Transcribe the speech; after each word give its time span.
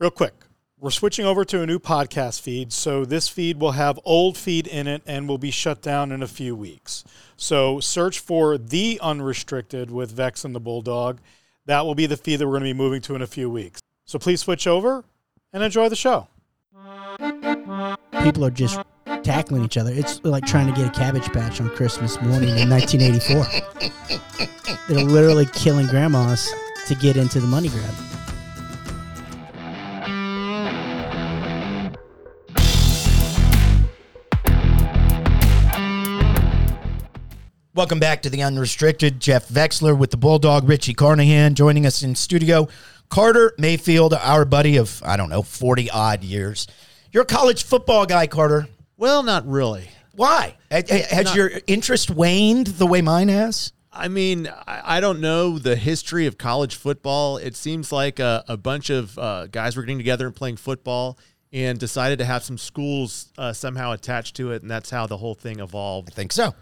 Real 0.00 0.10
quick, 0.10 0.32
we're 0.78 0.90
switching 0.90 1.26
over 1.26 1.44
to 1.44 1.60
a 1.60 1.66
new 1.66 1.78
podcast 1.78 2.40
feed. 2.40 2.72
So 2.72 3.04
this 3.04 3.28
feed 3.28 3.60
will 3.60 3.72
have 3.72 4.00
old 4.02 4.38
feed 4.38 4.66
in 4.66 4.86
it 4.86 5.02
and 5.06 5.28
will 5.28 5.36
be 5.36 5.50
shut 5.50 5.82
down 5.82 6.10
in 6.10 6.22
a 6.22 6.26
few 6.26 6.56
weeks. 6.56 7.04
So 7.36 7.80
search 7.80 8.18
for 8.18 8.56
The 8.56 8.98
Unrestricted 9.02 9.90
with 9.90 10.10
Vex 10.10 10.42
and 10.42 10.54
the 10.54 10.60
Bulldog. 10.60 11.20
That 11.66 11.84
will 11.84 11.94
be 11.94 12.06
the 12.06 12.16
feed 12.16 12.36
that 12.36 12.46
we're 12.46 12.52
going 12.52 12.62
to 12.62 12.72
be 12.72 12.78
moving 12.78 13.02
to 13.02 13.14
in 13.14 13.20
a 13.20 13.26
few 13.26 13.50
weeks. 13.50 13.82
So 14.06 14.18
please 14.18 14.40
switch 14.40 14.66
over 14.66 15.04
and 15.52 15.62
enjoy 15.62 15.90
the 15.90 15.96
show. 15.96 16.28
People 18.22 18.46
are 18.46 18.50
just 18.50 18.80
tackling 19.22 19.66
each 19.66 19.76
other. 19.76 19.92
It's 19.92 20.24
like 20.24 20.46
trying 20.46 20.68
to 20.68 20.72
get 20.72 20.88
a 20.88 20.98
cabbage 20.98 21.30
patch 21.30 21.60
on 21.60 21.68
Christmas 21.76 22.18
morning 22.22 22.56
in 22.56 22.70
1984. 22.70 23.44
They're 24.88 25.04
literally 25.04 25.44
killing 25.52 25.88
grandmas 25.88 26.50
to 26.86 26.94
get 26.94 27.18
into 27.18 27.38
the 27.38 27.46
money 27.46 27.68
grab. 27.68 28.09
Welcome 37.80 37.98
back 37.98 38.20
to 38.22 38.28
the 38.28 38.42
Unrestricted. 38.42 39.20
Jeff 39.20 39.48
Vexler 39.48 39.96
with 39.96 40.10
the 40.10 40.18
Bulldog, 40.18 40.68
Richie 40.68 40.92
Carnahan 40.92 41.54
joining 41.54 41.86
us 41.86 42.02
in 42.02 42.14
studio. 42.14 42.68
Carter 43.08 43.54
Mayfield, 43.56 44.12
our 44.12 44.44
buddy 44.44 44.76
of, 44.76 45.02
I 45.02 45.16
don't 45.16 45.30
know, 45.30 45.40
40 45.40 45.90
odd 45.90 46.22
years. 46.22 46.66
You're 47.10 47.22
a 47.22 47.26
college 47.26 47.64
football 47.64 48.04
guy, 48.04 48.26
Carter. 48.26 48.68
Well, 48.98 49.22
not 49.22 49.48
really. 49.48 49.88
Why? 50.12 50.58
Has 50.70 51.24
Not- 51.24 51.34
your 51.34 51.52
interest 51.66 52.10
waned 52.10 52.66
the 52.66 52.86
way 52.86 53.00
mine 53.00 53.28
has? 53.28 53.72
I 53.90 54.08
mean, 54.08 54.52
I, 54.66 55.00
don't 55.00 55.22
know 55.22 55.58
the 55.58 55.74
history 55.74 56.26
of 56.26 56.36
college 56.36 56.74
football. 56.74 57.38
It 57.38 57.56
seems 57.56 57.90
like 57.90 58.18
a, 58.18 58.44
a 58.46 58.58
bunch 58.58 58.90
of 58.90 59.18
uh, 59.18 59.46
guys 59.46 59.74
were 59.74 59.84
getting 59.84 59.96
together 59.96 60.26
and 60.26 60.36
playing 60.36 60.56
football 60.58 61.18
and 61.50 61.78
decided 61.78 62.18
to 62.18 62.26
have 62.26 62.44
some 62.44 62.58
schools 62.58 63.32
uh, 63.38 63.54
somehow 63.54 63.92
attached 63.92 64.36
to 64.36 64.52
it, 64.52 64.60
and 64.60 64.70
that's 64.70 64.90
how 64.90 65.06
the 65.06 65.16
whole 65.16 65.34
thing 65.34 65.60
evolved. 65.60 66.10
I 66.12 66.14
think 66.14 66.32
so. 66.32 66.54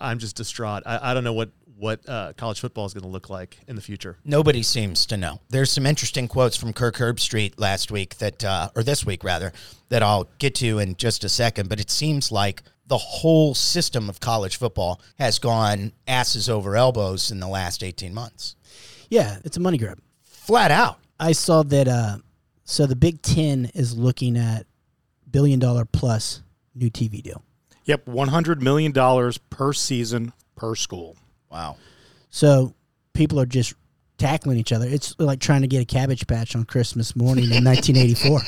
I'm 0.00 0.18
just 0.18 0.36
distraught. 0.36 0.82
I, 0.86 1.10
I 1.10 1.14
don't 1.14 1.24
know 1.24 1.32
what 1.32 1.50
what 1.82 2.08
uh, 2.08 2.32
college 2.36 2.60
football 2.60 2.86
is 2.86 2.94
going 2.94 3.02
to 3.02 3.08
look 3.08 3.28
like 3.28 3.58
in 3.66 3.74
the 3.74 3.82
future. 3.82 4.16
Nobody 4.24 4.62
seems 4.62 5.04
to 5.06 5.16
know. 5.16 5.40
There's 5.48 5.72
some 5.72 5.84
interesting 5.84 6.28
quotes 6.28 6.56
from 6.56 6.72
Kirk 6.72 6.94
Herbstreit 6.94 7.54
last 7.56 7.90
week 7.90 8.18
that, 8.18 8.44
uh, 8.44 8.70
or 8.76 8.84
this 8.84 9.04
week 9.04 9.24
rather, 9.24 9.52
that 9.88 10.00
I'll 10.00 10.30
get 10.38 10.54
to 10.56 10.78
in 10.78 10.94
just 10.94 11.24
a 11.24 11.28
second. 11.28 11.68
But 11.68 11.80
it 11.80 11.90
seems 11.90 12.30
like 12.30 12.62
the 12.86 12.98
whole 12.98 13.52
system 13.54 14.08
of 14.08 14.20
college 14.20 14.58
football 14.58 15.00
has 15.18 15.40
gone 15.40 15.92
asses 16.06 16.48
over 16.48 16.76
elbows 16.76 17.32
in 17.32 17.40
the 17.40 17.48
last 17.48 17.82
18 17.82 18.14
months. 18.14 18.54
Yeah, 19.10 19.38
it's 19.44 19.56
a 19.56 19.60
money 19.60 19.76
grab. 19.76 19.98
Flat 20.22 20.70
out. 20.70 21.00
I 21.18 21.32
saw 21.32 21.64
that. 21.64 21.88
Uh, 21.88 22.18
so 22.64 22.86
the 22.86 22.96
Big 22.96 23.22
Ten 23.22 23.70
is 23.74 23.96
looking 23.96 24.36
at 24.36 24.66
billion 25.30 25.58
dollar 25.58 25.84
plus 25.84 26.42
new 26.76 26.90
TV 26.90 27.20
deal. 27.22 27.42
Yep, 27.84 28.06
$100 28.06 28.60
million 28.60 28.92
per 29.50 29.72
season 29.72 30.32
per 30.56 30.74
school. 30.74 31.16
Wow. 31.50 31.76
So 32.30 32.74
people 33.12 33.40
are 33.40 33.46
just 33.46 33.74
tackling 34.18 34.58
each 34.58 34.72
other. 34.72 34.86
It's 34.86 35.14
like 35.18 35.40
trying 35.40 35.62
to 35.62 35.66
get 35.66 35.82
a 35.82 35.84
cabbage 35.84 36.26
patch 36.26 36.54
on 36.54 36.64
Christmas 36.64 37.16
morning 37.16 37.50
in 37.52 37.64
1984. 37.64 38.40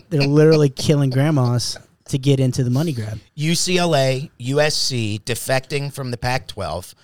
They're 0.10 0.22
literally 0.22 0.68
killing 0.68 1.10
grandmas 1.10 1.78
to 2.06 2.18
get 2.18 2.40
into 2.40 2.64
the 2.64 2.70
money 2.70 2.92
grab. 2.92 3.20
UCLA, 3.36 4.30
USC 4.40 5.22
defecting 5.22 5.92
from 5.92 6.10
the 6.10 6.16
Pac 6.16 6.48
12, 6.48 6.94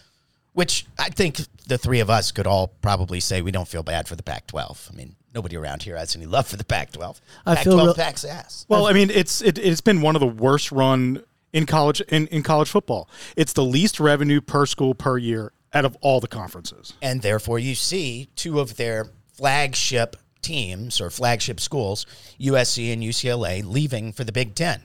which 0.53 0.87
I 0.99 1.09
think 1.11 1.41
the 1.69 1.79
three 1.79 2.01
of 2.01 2.11
us 2.11 2.33
could 2.33 2.47
all 2.47 2.69
probably 2.83 3.21
say 3.21 3.41
we 3.43 3.53
don't 3.53 3.69
feel 3.69 3.85
bad 3.85 4.09
for 4.09 4.17
the 4.17 4.23
Pac 4.25 4.49
12. 4.49 4.91
I 4.93 4.97
mean, 4.97 5.15
nobody 5.37 5.55
around 5.57 5.83
here 5.83 5.97
has 5.97 6.17
any 6.17 6.27
love 6.27 6.49
for 6.49 6.57
the 6.57 6.65
Pac 6.65 6.93
12. 6.93 7.21
I 7.45 7.55
Pac 7.55 7.65
feel 7.65 7.75
12 7.75 7.87
real- 7.87 7.95
packs 7.95 8.25
ass. 8.25 8.67
Well, 8.69 8.87
I 8.87 8.93
mean, 8.93 9.11
it's 9.11 9.43
it, 9.43 9.59
it's 9.59 9.83
been 9.83 10.01
one 10.01 10.17
of 10.17 10.21
the 10.21 10.27
worst 10.27 10.73
run 10.73 11.23
in 11.53 11.67
college 11.67 12.01
in, 12.01 12.27
in 12.29 12.43
college 12.43 12.69
football. 12.69 13.09
It's 13.37 13.53
the 13.53 13.65
least 13.65 14.01
revenue 14.01 14.41
per 14.41 14.67
school 14.67 14.95
per 14.95 15.19
year 15.19 15.53
out 15.73 15.85
of 15.85 15.97
all 16.01 16.21
the 16.21 16.29
conferences. 16.29 16.95
And 17.03 17.21
therefore, 17.21 17.59
you 17.59 17.75
see 17.75 18.29
two 18.35 18.59
of 18.59 18.77
their 18.77 19.11
flagship 19.33 20.17
teams 20.41 21.01
or 21.01 21.11
flagship 21.11 21.61
schools, 21.61 22.07
USC 22.41 22.93
and 22.93 23.03
UCLA, 23.03 23.63
leaving 23.65 24.13
for 24.13 24.25
the 24.25 24.33
Big 24.33 24.55
Ten. 24.55 24.83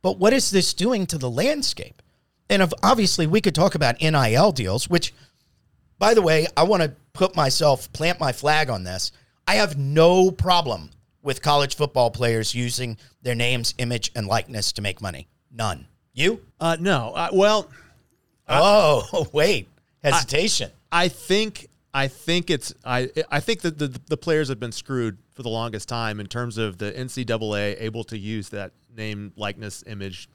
But 0.00 0.18
what 0.18 0.32
is 0.32 0.50
this 0.50 0.72
doing 0.72 1.06
to 1.06 1.18
the 1.18 1.30
landscape? 1.30 2.00
And 2.48 2.62
of, 2.62 2.72
obviously, 2.82 3.26
we 3.26 3.40
could 3.40 3.54
talk 3.54 3.74
about 3.74 4.00
NIL 4.00 4.52
deals, 4.52 4.88
which, 4.88 5.12
by 5.98 6.14
the 6.14 6.22
way, 6.22 6.46
I 6.56 6.62
want 6.62 6.82
to 6.82 6.94
put 7.12 7.34
myself, 7.36 7.92
plant 7.92 8.20
my 8.20 8.32
flag 8.32 8.70
on 8.70 8.84
this. 8.84 9.12
I 9.46 9.56
have 9.56 9.76
no 9.76 10.30
problem 10.30 10.90
with 11.22 11.42
college 11.42 11.76
football 11.76 12.10
players 12.10 12.54
using 12.54 12.96
their 13.22 13.34
names, 13.34 13.74
image, 13.78 14.12
and 14.14 14.26
likeness 14.26 14.72
to 14.72 14.82
make 14.82 15.00
money. 15.00 15.28
None. 15.50 15.86
You? 16.12 16.40
Uh, 16.60 16.76
no, 16.78 17.12
uh, 17.14 17.28
well, 17.32 17.70
oh, 18.48 19.28
wait. 19.32 19.68
Hesitation. 20.02 20.70
I 20.92 21.08
think 21.08 21.68
I 21.92 22.08
think 22.08 22.50
it's 22.50 22.74
I 22.84 23.10
I 23.30 23.40
think 23.40 23.62
that 23.62 23.78
the 23.78 23.98
the 24.06 24.16
players 24.16 24.48
have 24.48 24.60
been 24.60 24.72
screwed 24.72 25.18
for 25.32 25.42
the 25.42 25.48
longest 25.48 25.88
time 25.88 26.20
in 26.20 26.26
terms 26.26 26.58
of 26.58 26.78
the 26.78 26.92
NCAA 26.92 27.80
able 27.80 28.04
to 28.04 28.18
use 28.18 28.50
that 28.50 28.72
name, 28.94 29.32
likeness, 29.36 29.82
image, 29.86 30.28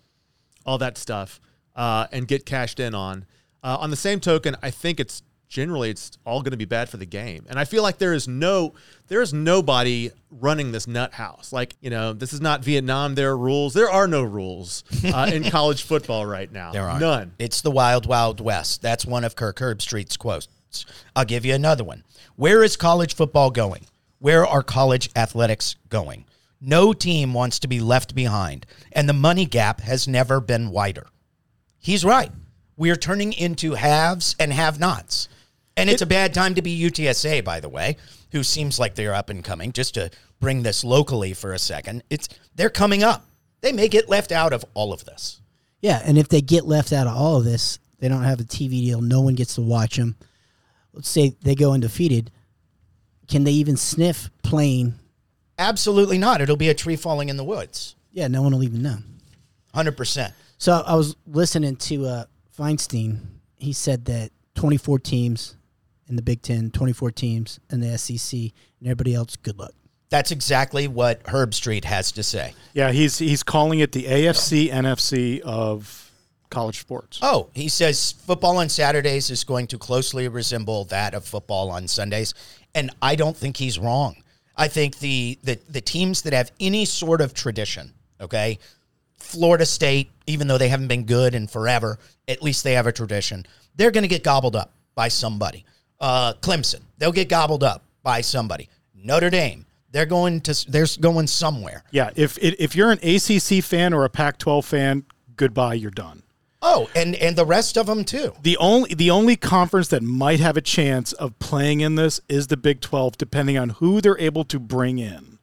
all 0.65 0.77
that 0.79 0.97
stuff, 0.97 1.39
uh, 1.75 2.07
and 2.11 2.27
get 2.27 2.45
cashed 2.45 2.79
in 2.79 2.95
on. 2.95 3.25
Uh, 3.61 3.77
on 3.79 3.89
the 3.89 3.95
same 3.95 4.19
token, 4.19 4.55
I 4.61 4.71
think 4.71 4.99
it's 4.99 5.21
generally 5.49 5.89
it's 5.89 6.11
all 6.25 6.41
going 6.41 6.51
to 6.51 6.57
be 6.57 6.65
bad 6.65 6.87
for 6.87 6.97
the 6.97 7.05
game, 7.05 7.45
and 7.49 7.59
I 7.59 7.65
feel 7.65 7.83
like 7.83 7.97
there 7.97 8.13
is 8.13 8.27
no 8.27 8.75
there 9.07 9.21
is 9.21 9.33
nobody 9.33 10.11
running 10.31 10.71
this 10.71 10.87
nut 10.87 11.13
house. 11.13 11.51
Like 11.51 11.75
you 11.81 11.89
know, 11.89 12.13
this 12.13 12.31
is 12.31 12.39
not 12.39 12.63
Vietnam. 12.63 13.15
There 13.15 13.31
are 13.31 13.37
rules. 13.37 13.73
There 13.73 13.89
are 13.89 14.07
no 14.07 14.23
rules 14.23 14.83
uh, 15.03 15.29
in 15.33 15.43
college 15.49 15.83
football 15.83 16.25
right 16.25 16.51
now. 16.51 16.71
There 16.71 16.88
are 16.88 16.99
none. 16.99 17.33
It's 17.39 17.61
the 17.61 17.71
wild, 17.71 18.05
wild 18.05 18.39
west. 18.39 18.81
That's 18.81 19.05
one 19.05 19.23
of 19.25 19.35
Kirk 19.35 19.57
Herbstreit's 19.57 20.15
quotes. 20.15 20.47
I'll 21.15 21.25
give 21.25 21.45
you 21.45 21.53
another 21.55 21.83
one. 21.83 22.03
Where 22.35 22.63
is 22.63 22.77
college 22.77 23.15
football 23.15 23.49
going? 23.49 23.88
Where 24.19 24.45
are 24.45 24.63
college 24.63 25.09
athletics 25.15 25.75
going? 25.89 26.25
No 26.61 26.93
team 26.93 27.33
wants 27.33 27.59
to 27.59 27.67
be 27.67 27.79
left 27.79 28.13
behind, 28.13 28.65
and 28.91 29.07
the 29.07 29.13
money 29.13 29.45
gap 29.45 29.81
has 29.81 30.07
never 30.07 30.39
been 30.41 30.71
wider. 30.71 31.07
He's 31.77 32.03
right. 32.03 32.31
We 32.75 32.91
are 32.91 32.97
turning 32.97 33.33
into 33.33 33.73
haves 33.73 34.35
and 34.39 34.53
have 34.53 34.79
nots. 34.79 35.29
And 35.79 35.90
it's 35.90 36.01
a 36.01 36.06
bad 36.06 36.34
time 36.34 36.56
to 36.56 36.62
be 36.62 36.78
UTSA, 36.78 37.44
by 37.44 37.62
the 37.62 37.69
way, 37.69 37.95
who 38.31 38.44
seems 38.44 38.79
like 38.79 38.95
they're 38.95 39.13
up 39.13 39.29
and 39.29 39.44
coming. 39.44 39.72
Just 39.72 39.94
to 39.94 40.12
bring 40.41 40.63
this 40.63 40.84
locally 40.84 41.34
for 41.34 41.53
a 41.53 41.59
second, 41.59 42.03
it's 42.09 42.28
they're 42.53 42.69
coming 42.69 43.01
up. 43.01 43.25
They 43.62 43.72
may 43.72 43.88
get 43.88 44.09
left 44.09 44.34
out 44.34 44.51
of 44.51 44.66
all 44.73 44.91
of 44.91 45.06
this. 45.06 45.41
Yeah, 45.79 46.01
and 46.03 46.18
if 46.18 46.28
they 46.28 46.41
get 46.41 46.66
left 46.66 46.91
out 46.91 47.07
of 47.07 47.16
all 47.16 47.38
of 47.38 47.45
this, 47.45 47.79
they 48.00 48.09
don't 48.09 48.23
have 48.23 48.41
a 48.41 48.44
TV 48.44 48.72
deal. 48.84 49.00
No 49.00 49.22
one 49.22 49.35
gets 49.35 49.56
to 49.56 49.62
watch 49.62 49.95
them. 49.95 50.18
Let's 50.91 51.07
say 51.07 51.35
they 51.41 51.56
go 51.56 51.72
undefeated. 51.72 52.29
Can 53.29 53.45
they 53.45 53.51
even 53.51 53.78
sniff 53.78 54.29
playing? 54.44 54.95
Absolutely 55.57 56.18
not. 56.18 56.41
It'll 56.41 56.57
be 56.57 56.69
a 56.69 56.73
tree 56.73 56.97
falling 56.97 57.29
in 57.29 57.38
the 57.38 57.44
woods. 57.44 57.95
Yeah, 58.12 58.28
no 58.28 58.41
one 58.41 58.53
will 58.53 58.63
even 58.63 58.81
know. 58.81 58.97
100%. 59.75 60.34
So 60.57 60.84
I 60.85 60.95
was 60.95 61.16
listening 61.25 61.78
to 61.78 62.06
uh, 62.06 62.23
Feinstein. 62.57 63.19
He 63.56 63.72
said 63.72 64.06
that 64.06 64.31
24 64.56 65.00
teams 65.00 65.56
in 66.09 66.15
the 66.15 66.21
Big 66.21 66.41
Ten, 66.41 66.71
24 66.71 67.11
teams 67.11 67.59
in 67.71 67.79
the 67.79 67.97
SEC, 67.97 68.39
and 68.39 68.51
everybody 68.85 69.13
else, 69.13 69.35
good 69.35 69.57
luck. 69.57 69.73
That's 70.09 70.31
exactly 70.31 70.87
what 70.87 71.23
Herbstreit 71.23 71.85
has 71.85 72.11
to 72.13 72.23
say. 72.23 72.55
Yeah, 72.73 72.91
he's 72.91 73.19
he's 73.19 73.43
calling 73.43 73.79
it 73.79 73.91
the 73.91 74.05
AFC 74.05 74.71
NFC 74.71 75.39
of 75.41 76.09
college 76.49 76.79
sports. 76.79 77.19
Oh, 77.21 77.49
he 77.53 77.69
says 77.69 78.11
football 78.11 78.57
on 78.57 78.69
Saturdays 78.69 79.29
is 79.29 79.43
going 79.43 79.67
to 79.67 79.77
closely 79.77 80.27
resemble 80.27 80.85
that 80.85 81.13
of 81.13 81.25
football 81.25 81.69
on 81.69 81.87
Sundays. 81.87 82.33
And 82.75 82.91
I 83.01 83.15
don't 83.15 83.37
think 83.37 83.57
he's 83.57 83.79
wrong. 83.79 84.23
I 84.55 84.67
think 84.67 84.99
the, 84.99 85.39
the, 85.44 85.59
the 85.69 85.81
teams 85.81 86.23
that 86.23 86.33
have 86.33 86.51
any 86.59 86.85
sort 86.85 87.21
of 87.21 87.33
tradition, 87.33 87.94
okay, 88.19 88.59
Florida 89.17 89.65
State, 89.65 90.12
even 90.27 90.47
though 90.47 90.57
they 90.57 90.69
haven't 90.69 90.88
been 90.88 91.05
good 91.05 91.33
in 91.33 91.47
forever, 91.47 91.97
at 92.27 92.41
least 92.41 92.63
they 92.63 92.73
have 92.73 92.88
a 92.88 92.91
tradition. 92.91 93.45
They're 93.75 93.91
going 93.91 94.03
to 94.03 94.09
get 94.09 94.23
gobbled 94.23 94.55
up 94.55 94.73
by 94.95 95.07
somebody. 95.07 95.65
Uh, 96.00 96.34
Clemson, 96.42 96.81
they'll 96.98 97.12
get 97.12 97.30
gobbled 97.30 97.63
up 97.63 97.84
by 98.04 98.22
somebody. 98.22 98.69
Notre 98.96 99.30
Dame, 99.30 99.66
they're 99.92 100.06
going 100.06 100.42
to 100.42 100.72
they're 100.72 100.88
going 101.00 101.28
somewhere. 101.28 101.84
Yeah, 101.92 102.12
if 102.16 102.38
if 102.40 102.75
you're 102.75 102.92
an 102.92 103.00
ACC 103.04 103.63
fan 103.63 103.94
or 103.94 104.06
a 104.06 104.10
Pac-12 104.10 104.63
fan, 104.63 105.06
goodbye, 105.36 105.75
you're 105.75 105.92
done. 105.92 106.24
Oh, 106.62 106.90
and 106.94 107.16
and 107.16 107.38
the 107.38 107.46
rest 107.46 107.78
of 107.78 107.86
them 107.86 108.04
too. 108.04 108.34
The 108.42 108.57
only 108.57 108.94
the 108.94 109.10
only 109.10 109.36
conference 109.36 109.88
that 109.90 110.04
might 110.04 110.40
have 110.40 110.57
a 110.57 110.62
chance 110.62 111.13
of 111.13 111.38
playing 111.40 111.81
in 111.81 111.96
this 111.96 112.19
is 112.28 112.48
the 112.48 112.57
Big 112.57 112.81
12, 112.81 113.18
depending 113.18 113.57
on 113.57 113.69
who 113.69 114.01
they're 114.01 114.19
able 114.19 114.44
to 114.46 114.60
bring 114.60 115.00
in. 115.00 115.40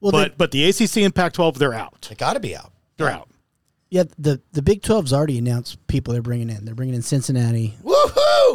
Well, 0.00 0.12
but 0.12 0.36
but 0.36 0.50
the 0.50 0.68
ACC 0.68 0.98
and 0.98 1.14
Pac-12, 1.14 1.56
they're 1.56 1.74
out. 1.74 2.06
They 2.08 2.16
got 2.16 2.34
to 2.34 2.40
be 2.40 2.54
out. 2.56 2.72
They're 2.98 3.08
out. 3.08 3.28
Yeah, 3.88 4.04
the 4.18 4.40
the 4.52 4.62
Big 4.62 4.82
12's 4.82 5.12
already 5.12 5.38
announced 5.38 5.86
people 5.86 6.12
they're 6.12 6.22
bringing 6.22 6.50
in. 6.50 6.64
They're 6.64 6.74
bringing 6.74 6.94
in 6.94 7.02
Cincinnati, 7.02 7.74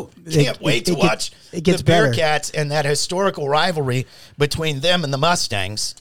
Woohoo! 0.05 0.31
Can't 0.33 0.57
It- 0.57 0.61
wait 0.61 0.77
it- 0.81 0.85
to 0.85 0.91
it 0.91 0.95
get- 0.95 1.03
watch 1.03 1.31
it 1.51 1.63
gets 1.63 1.77
the 1.79 1.83
better. 1.83 2.11
Bearcats 2.11 2.51
and 2.53 2.71
that 2.71 2.85
historical 2.85 3.47
rivalry 3.49 4.05
between 4.37 4.79
them 4.81 5.03
and 5.03 5.11
the 5.13 5.17
Mustangs. 5.17 5.95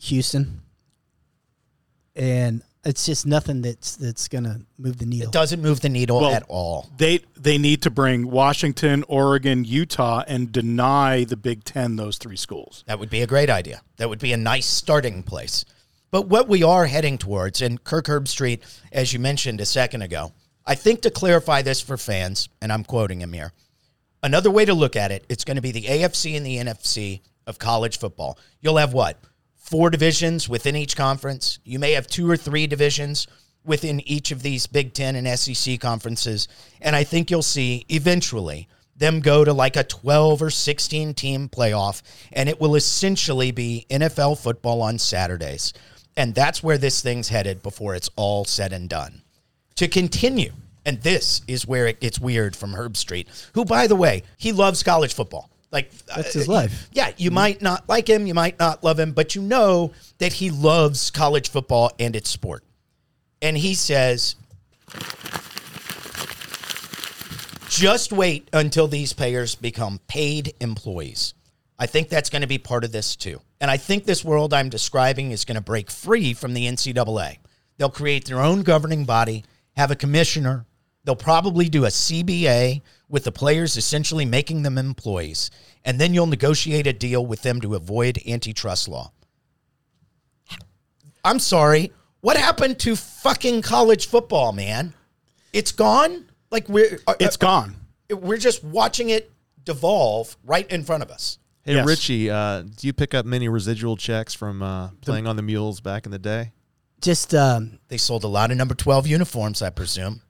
Houston, 0.00 0.60
and 2.14 2.62
it's 2.84 3.04
just 3.06 3.26
nothing 3.26 3.62
that's 3.62 3.96
that's 3.96 4.28
gonna 4.28 4.60
move 4.78 4.98
the 4.98 5.06
needle. 5.06 5.28
It 5.28 5.32
doesn't 5.32 5.60
move 5.60 5.80
the 5.80 5.88
needle 5.88 6.20
Well, 6.20 6.30
at 6.34 6.44
all. 6.48 6.88
They 6.96 7.20
they 7.36 7.58
need 7.58 7.82
to 7.82 7.90
bring 7.90 8.30
Washington, 8.30 9.04
Oregon, 9.08 9.64
Utah, 9.64 10.22
and 10.26 10.52
deny 10.52 11.24
the 11.24 11.36
Big 11.36 11.64
Ten 11.64 11.96
those 11.96 12.16
three 12.18 12.36
schools. 12.36 12.84
That 12.86 12.98
would 12.98 13.10
be 13.10 13.22
a 13.22 13.26
great 13.26 13.50
idea. 13.50 13.82
That 13.96 14.08
would 14.08 14.20
be 14.20 14.32
a 14.32 14.36
nice 14.36 14.66
starting 14.66 15.22
place. 15.22 15.64
But 16.10 16.28
what 16.28 16.48
we 16.48 16.62
are 16.62 16.86
heading 16.86 17.18
towards, 17.18 17.60
and 17.60 17.82
Kirk 17.84 18.06
Herbstreit, 18.06 18.60
as 18.92 19.12
you 19.12 19.18
mentioned 19.18 19.60
a 19.60 19.66
second 19.66 20.00
ago, 20.02 20.32
I 20.68 20.74
think 20.74 21.00
to 21.00 21.10
clarify 21.10 21.62
this 21.62 21.80
for 21.80 21.96
fans, 21.96 22.50
and 22.60 22.70
I'm 22.70 22.84
quoting 22.84 23.22
him 23.22 23.32
here, 23.32 23.54
another 24.22 24.50
way 24.50 24.66
to 24.66 24.74
look 24.74 24.96
at 24.96 25.10
it, 25.10 25.24
it's 25.30 25.42
going 25.42 25.54
to 25.54 25.62
be 25.62 25.72
the 25.72 25.84
AFC 25.84 26.36
and 26.36 26.44
the 26.44 26.58
NFC 26.58 27.22
of 27.46 27.58
college 27.58 27.98
football. 27.98 28.38
You'll 28.60 28.76
have 28.76 28.92
what? 28.92 29.18
Four 29.56 29.88
divisions 29.88 30.46
within 30.46 30.76
each 30.76 30.94
conference. 30.94 31.58
You 31.64 31.78
may 31.78 31.92
have 31.92 32.06
two 32.06 32.30
or 32.30 32.36
three 32.36 32.66
divisions 32.66 33.26
within 33.64 34.00
each 34.00 34.30
of 34.30 34.42
these 34.42 34.66
Big 34.66 34.92
Ten 34.92 35.16
and 35.16 35.38
SEC 35.38 35.80
conferences. 35.80 36.48
And 36.82 36.94
I 36.94 37.02
think 37.02 37.30
you'll 37.30 37.42
see 37.42 37.86
eventually 37.88 38.68
them 38.94 39.20
go 39.20 39.46
to 39.46 39.54
like 39.54 39.76
a 39.76 39.84
12 39.84 40.42
or 40.42 40.50
16 40.50 41.14
team 41.14 41.48
playoff, 41.48 42.02
and 42.30 42.46
it 42.46 42.60
will 42.60 42.74
essentially 42.74 43.52
be 43.52 43.86
NFL 43.88 44.38
football 44.38 44.82
on 44.82 44.98
Saturdays. 44.98 45.72
And 46.14 46.34
that's 46.34 46.62
where 46.62 46.76
this 46.76 47.00
thing's 47.00 47.30
headed 47.30 47.62
before 47.62 47.94
it's 47.94 48.10
all 48.16 48.44
said 48.44 48.74
and 48.74 48.86
done 48.86 49.22
to 49.78 49.86
continue. 49.86 50.52
And 50.84 51.00
this 51.02 51.42
is 51.46 51.66
where 51.66 51.86
it 51.86 52.00
gets 52.00 52.18
weird 52.18 52.56
from 52.56 52.72
Herbstreit, 52.72 53.26
who, 53.54 53.64
by 53.64 53.86
the 53.86 53.94
way, 53.94 54.24
he 54.36 54.52
loves 54.52 54.82
college 54.82 55.14
football. 55.14 55.50
Like 55.70 55.92
That's 56.06 56.34
uh, 56.34 56.38
his 56.40 56.48
life. 56.48 56.88
Yeah, 56.92 57.12
you 57.16 57.30
might 57.30 57.62
not 57.62 57.88
like 57.88 58.08
him, 58.08 58.26
you 58.26 58.34
might 58.34 58.58
not 58.58 58.82
love 58.82 58.98
him, 58.98 59.12
but 59.12 59.34
you 59.34 59.42
know 59.42 59.92
that 60.18 60.32
he 60.32 60.50
loves 60.50 61.10
college 61.10 61.50
football 61.50 61.92
and 62.00 62.16
its 62.16 62.28
sport. 62.28 62.64
And 63.40 63.56
he 63.56 63.74
says, 63.74 64.34
just 67.68 68.12
wait 68.12 68.48
until 68.52 68.88
these 68.88 69.12
payers 69.12 69.54
become 69.54 70.00
paid 70.08 70.54
employees. 70.60 71.34
I 71.78 71.86
think 71.86 72.08
that's 72.08 72.30
going 72.30 72.42
to 72.42 72.48
be 72.48 72.58
part 72.58 72.82
of 72.82 72.90
this 72.90 73.14
too. 73.14 73.40
And 73.60 73.70
I 73.70 73.76
think 73.76 74.04
this 74.04 74.24
world 74.24 74.52
I'm 74.52 74.70
describing 74.70 75.30
is 75.30 75.44
going 75.44 75.54
to 75.54 75.60
break 75.60 75.90
free 75.90 76.34
from 76.34 76.54
the 76.54 76.66
NCAA. 76.66 77.36
They'll 77.76 77.90
create 77.90 78.24
their 78.24 78.40
own 78.40 78.62
governing 78.62 79.04
body, 79.04 79.44
have 79.78 79.90
a 79.92 79.96
commissioner. 79.96 80.66
They'll 81.04 81.14
probably 81.16 81.68
do 81.68 81.84
a 81.84 81.88
CBA 81.88 82.82
with 83.08 83.24
the 83.24 83.32
players 83.32 83.76
essentially 83.76 84.24
making 84.24 84.62
them 84.64 84.76
employees. 84.76 85.50
And 85.84 86.00
then 86.00 86.12
you'll 86.12 86.26
negotiate 86.26 86.86
a 86.88 86.92
deal 86.92 87.24
with 87.24 87.42
them 87.42 87.60
to 87.62 87.76
avoid 87.76 88.18
antitrust 88.26 88.88
law. 88.88 89.12
I'm 91.24 91.38
sorry. 91.38 91.92
What 92.20 92.36
happened 92.36 92.80
to 92.80 92.96
fucking 92.96 93.62
college 93.62 94.08
football, 94.08 94.52
man? 94.52 94.94
It's 95.52 95.72
gone? 95.72 96.26
Like 96.50 96.68
we're 96.68 96.98
uh, 97.06 97.14
It's 97.20 97.36
gone. 97.36 97.76
we're 98.10 98.36
just 98.38 98.64
watching 98.64 99.10
it 99.10 99.30
devolve 99.64 100.36
right 100.44 100.68
in 100.70 100.82
front 100.82 101.02
of 101.04 101.10
us. 101.10 101.38
Hey 101.62 101.74
Yes. 101.74 101.86
Richie, 101.86 102.30
uh, 102.30 102.62
do 102.62 102.86
you 102.86 102.92
pick 102.92 103.14
up 103.14 103.24
many 103.26 103.48
residual 103.48 103.96
checks 103.96 104.34
from 104.34 104.62
uh, 104.62 104.88
playing 105.02 105.26
on 105.26 105.36
the 105.36 105.42
mules 105.42 105.80
back 105.80 106.04
in 106.06 106.12
the 106.12 106.18
day? 106.18 106.52
Just 107.00 107.34
um, 107.34 107.78
They 107.88 107.96
sold 107.96 108.24
a 108.24 108.28
lot 108.28 108.50
of 108.50 108.56
number 108.56 108.74
12 108.74 109.06
uniforms, 109.06 109.62
I 109.62 109.70
presume. 109.70 110.22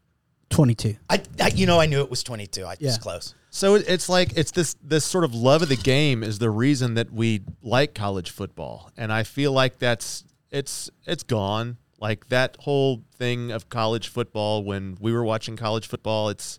22. 0.51 0.97
I, 1.11 1.23
I 1.41 1.49
you 1.49 1.67
know, 1.67 1.79
I 1.81 1.87
knew 1.87 2.01
it 2.01 2.11
was 2.11 2.23
22. 2.23 2.65
I 2.65 2.77
Yeah. 2.81 2.89
was 2.89 2.99
close. 2.99 3.35
So 3.51 3.75
it- 3.75 3.85
it's 3.89 4.09
like 4.09 4.33
it's 4.37 4.51
this 4.51 4.77
this 4.83 5.05
sort 5.05 5.25
of 5.25 5.35
love 5.35 5.63
of 5.63 5.69
the 5.69 5.77
game 5.77 6.23
is 6.23 6.39
the 6.39 6.51
reason 6.51 6.95
that 6.95 7.13
we 7.13 7.43
like 7.63 7.95
college 7.95 8.31
football, 8.31 8.91
and 8.97 9.13
I 9.13 9.23
feel 9.25 9.53
like 9.53 9.79
that's 9.79 10.25
it's 10.51 10.91
it's 11.07 11.23
gone. 11.23 11.77
Like 12.01 12.29
that 12.29 12.57
whole 12.61 13.03
thing 13.19 13.51
of 13.51 13.69
college 13.69 14.09
football 14.09 14.63
when 14.65 14.97
we 15.01 15.13
were 15.13 15.25
watching 15.25 15.57
college 15.57 15.87
football, 15.87 16.29
it's 16.29 16.59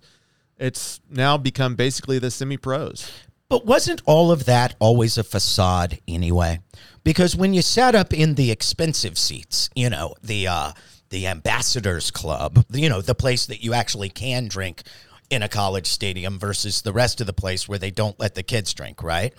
it's 0.58 1.00
now 1.10 1.38
become 1.38 1.76
basically 1.76 2.20
the 2.20 2.30
semi 2.32 2.58
pros. 2.58 3.10
But 3.50 3.66
wasn't 3.66 4.02
all 4.06 4.32
of 4.32 4.46
that 4.46 4.76
always 4.80 5.18
a 5.18 5.24
facade 5.24 6.00
anyway? 6.08 6.60
Because 7.04 7.36
when 7.36 7.54
you 7.54 7.62
sat 7.62 7.96
up 7.96 8.14
in 8.14 8.36
the 8.36 8.52
expensive 8.52 9.18
seats, 9.18 9.70
you 9.76 9.90
know, 9.90 10.16
the 10.22 10.48
uh, 10.48 10.72
the 11.10 11.28
ambassadors 11.28 12.12
club, 12.12 12.66
you 12.72 12.90
know, 12.90 13.02
the 13.02 13.16
place 13.16 13.46
that 13.48 13.64
you 13.64 13.74
actually 13.74 14.10
can 14.10 14.48
drink 14.48 14.84
in 15.30 15.44
a 15.44 15.50
college 15.50 15.88
stadium 15.88 16.40
versus 16.40 16.82
the 16.82 16.94
rest 16.94 17.22
of 17.22 17.28
the 17.28 17.34
place 17.34 17.68
where 17.68 17.80
they 17.80 17.92
don't 17.92 18.20
let 18.20 18.36
the 18.36 18.44
kids 18.44 18.74
drink, 18.74 19.04
right? 19.04 19.34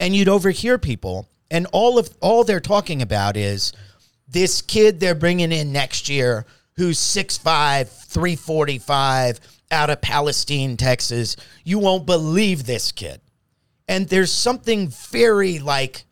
And 0.00 0.14
you'd 0.14 0.28
overhear 0.28 0.78
people 0.78 1.28
and 1.50 1.66
all 1.72 1.98
of 1.98 2.10
all 2.20 2.44
they're 2.44 2.60
talking 2.60 3.02
about 3.02 3.36
is 3.36 3.72
this 4.28 4.62
kid 4.62 4.98
they're 4.98 5.14
bringing 5.14 5.52
in 5.52 5.72
next 5.72 6.08
year 6.08 6.44
who's 6.76 6.98
6'5, 6.98 7.88
345 7.88 9.40
out 9.70 9.90
of 9.90 10.00
Palestine, 10.00 10.76
Texas. 10.76 11.36
You 11.64 11.78
won't 11.78 12.06
believe 12.06 12.66
this 12.66 12.92
kid. 12.92 13.20
And 13.88 14.08
there's 14.08 14.32
something 14.32 14.88
very 14.88 15.58
like 15.58 16.04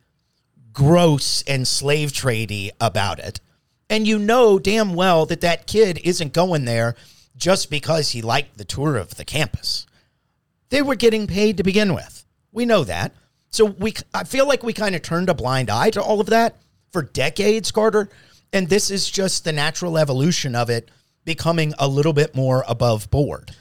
gross 0.75 1.43
and 1.47 1.67
slave 1.67 2.13
tradey 2.13 2.71
about 2.81 3.19
it. 3.19 3.41
And 3.89 4.07
you 4.07 4.19
know 4.19 4.59
damn 4.59 4.95
well 4.95 5.25
that 5.27 5.41
that 5.41 5.67
kid 5.67 6.01
isn't 6.05 6.33
going 6.33 6.65
there 6.65 6.97
just 7.37 7.71
because 7.71 8.11
he 8.11 8.21
liked 8.21 8.59
the 8.59 8.65
tour 8.65 8.97
of 8.97 9.15
the 9.17 9.25
campus. 9.25 9.87
They 10.69 10.83
were 10.83 10.95
getting 10.97 11.27
paid 11.27 11.57
to 11.57 11.63
begin 11.63 11.95
with. 11.95 12.25
We 12.53 12.67
know 12.67 12.85
that. 12.85 13.13
So 13.51 13.65
we 13.65 13.95
I 14.13 14.25
feel 14.25 14.49
like 14.49 14.63
we 14.63 14.73
kind 14.73 14.95
of 14.95 15.03
turned 15.03 15.29
a 15.29 15.35
blind 15.35 15.71
eye 15.71 15.91
to 15.91 16.03
all 16.03 16.21
of 16.21 16.27
that 16.27 16.57
for 16.93 17.03
decades, 17.03 17.71
Carter. 17.71 18.09
And 18.53 18.69
this 18.69 18.91
is 18.91 19.11
just 19.11 19.45
the 19.45 19.53
natural 19.53 19.99
evolution 19.99 20.55
of 20.55 20.71
it 20.71 20.91
becoming 21.25 21.75
a 21.79 21.89
little 21.89 22.13
bit 22.13 22.35
more 22.35 22.65
above 22.69 23.11
board. 23.11 23.53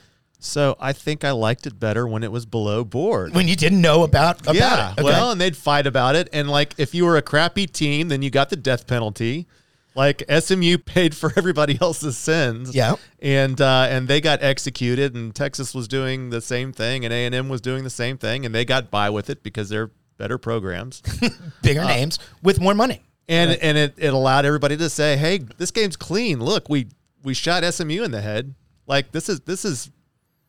So 0.44 0.76
I 0.78 0.92
think 0.92 1.24
I 1.24 1.30
liked 1.30 1.66
it 1.66 1.80
better 1.80 2.06
when 2.06 2.22
it 2.22 2.30
was 2.30 2.44
below 2.46 2.84
board. 2.84 3.34
When 3.34 3.48
you 3.48 3.56
didn't 3.56 3.80
know 3.80 4.02
about, 4.02 4.42
about 4.42 4.54
yeah, 4.54 4.92
it. 4.92 5.00
Okay. 5.00 5.04
well, 5.04 5.30
and 5.30 5.40
they'd 5.40 5.56
fight 5.56 5.86
about 5.86 6.16
it, 6.16 6.28
and 6.32 6.50
like 6.50 6.74
if 6.78 6.94
you 6.94 7.04
were 7.06 7.16
a 7.16 7.22
crappy 7.22 7.66
team, 7.66 8.08
then 8.08 8.22
you 8.22 8.30
got 8.30 8.50
the 8.50 8.56
death 8.56 8.86
penalty. 8.86 9.46
Like 9.94 10.24
SMU 10.28 10.78
paid 10.84 11.16
for 11.16 11.32
everybody 11.36 11.78
else's 11.80 12.18
sins. 12.18 12.74
Yeah. 12.74 12.96
and 13.20 13.60
uh, 13.60 13.86
and 13.88 14.06
they 14.06 14.20
got 14.20 14.42
executed, 14.42 15.14
and 15.14 15.34
Texas 15.34 15.74
was 15.74 15.88
doing 15.88 16.30
the 16.30 16.40
same 16.40 16.72
thing, 16.72 17.04
and 17.04 17.14
A 17.14 17.26
and 17.26 17.34
M 17.34 17.48
was 17.48 17.60
doing 17.60 17.84
the 17.84 17.90
same 17.90 18.18
thing, 18.18 18.44
and 18.44 18.54
they 18.54 18.64
got 18.64 18.90
by 18.90 19.10
with 19.10 19.30
it 19.30 19.42
because 19.42 19.68
they're 19.68 19.90
better 20.18 20.36
programs. 20.36 21.02
bigger 21.62 21.84
names 21.84 22.18
with 22.42 22.60
more 22.60 22.74
money. 22.74 23.02
and 23.28 23.52
and 23.62 23.78
it, 23.78 23.94
it 23.96 24.12
allowed 24.12 24.44
everybody 24.44 24.76
to 24.76 24.90
say, 24.90 25.16
"Hey, 25.16 25.38
this 25.56 25.70
game's 25.70 25.96
clean. 25.96 26.40
Look, 26.40 26.68
we 26.68 26.88
we 27.22 27.32
shot 27.32 27.64
SMU 27.64 28.02
in 28.02 28.10
the 28.10 28.20
head. 28.20 28.54
Like 28.86 29.12
this 29.12 29.28
is 29.28 29.40
this 29.40 29.64
is 29.64 29.90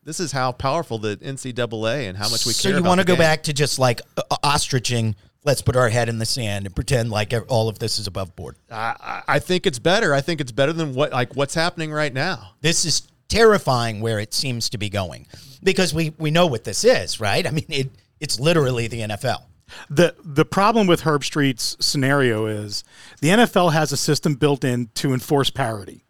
this 0.06 0.20
is 0.20 0.32
how 0.32 0.52
powerful 0.52 0.98
the 0.98 1.16
NCAA 1.18 2.08
and 2.08 2.16
how 2.16 2.30
much 2.30 2.46
we 2.46 2.52
so 2.52 2.62
care." 2.62 2.72
So 2.72 2.78
you 2.78 2.84
want 2.84 3.00
to 3.00 3.06
go 3.06 3.14
game. 3.14 3.20
back 3.20 3.42
to 3.44 3.52
just 3.52 3.78
like 3.78 4.00
uh, 4.16 4.36
ostriching? 4.42 5.14
Let's 5.44 5.62
put 5.62 5.76
our 5.76 5.88
head 5.88 6.08
in 6.08 6.18
the 6.18 6.26
sand 6.26 6.64
and 6.64 6.74
pretend 6.74 7.10
like 7.10 7.34
all 7.48 7.68
of 7.68 7.78
this 7.78 7.98
is 7.98 8.06
above 8.06 8.34
board. 8.34 8.56
I, 8.70 8.94
I 9.00 9.22
I 9.28 9.38
think 9.38 9.66
it's 9.66 9.78
better. 9.78 10.14
I 10.14 10.20
think 10.20 10.40
it's 10.40 10.52
better 10.52 10.72
than 10.72 10.94
what 10.94 11.12
like 11.12 11.36
what's 11.36 11.54
happening 11.54 11.92
right 11.92 12.12
now. 12.12 12.52
This 12.62 12.84
is 12.84 13.06
terrifying 13.28 14.00
where 14.00 14.18
it 14.18 14.32
seems 14.32 14.70
to 14.70 14.78
be 14.78 14.88
going 14.88 15.26
because 15.62 15.92
we 15.92 16.14
we 16.18 16.30
know 16.30 16.46
what 16.46 16.64
this 16.64 16.84
is, 16.84 17.20
right? 17.20 17.46
I 17.46 17.50
mean, 17.50 17.66
it 17.68 17.90
it's 18.20 18.40
literally 18.40 18.86
the 18.86 19.00
NFL. 19.00 19.42
The 19.90 20.14
the 20.24 20.44
problem 20.44 20.86
with 20.86 21.02
Herbstreit's 21.02 21.76
scenario 21.84 22.46
is 22.46 22.84
the 23.20 23.28
NFL 23.28 23.72
has 23.72 23.92
a 23.92 23.96
system 23.96 24.34
built 24.34 24.64
in 24.64 24.88
to 24.94 25.12
enforce 25.12 25.50
parity. 25.50 26.04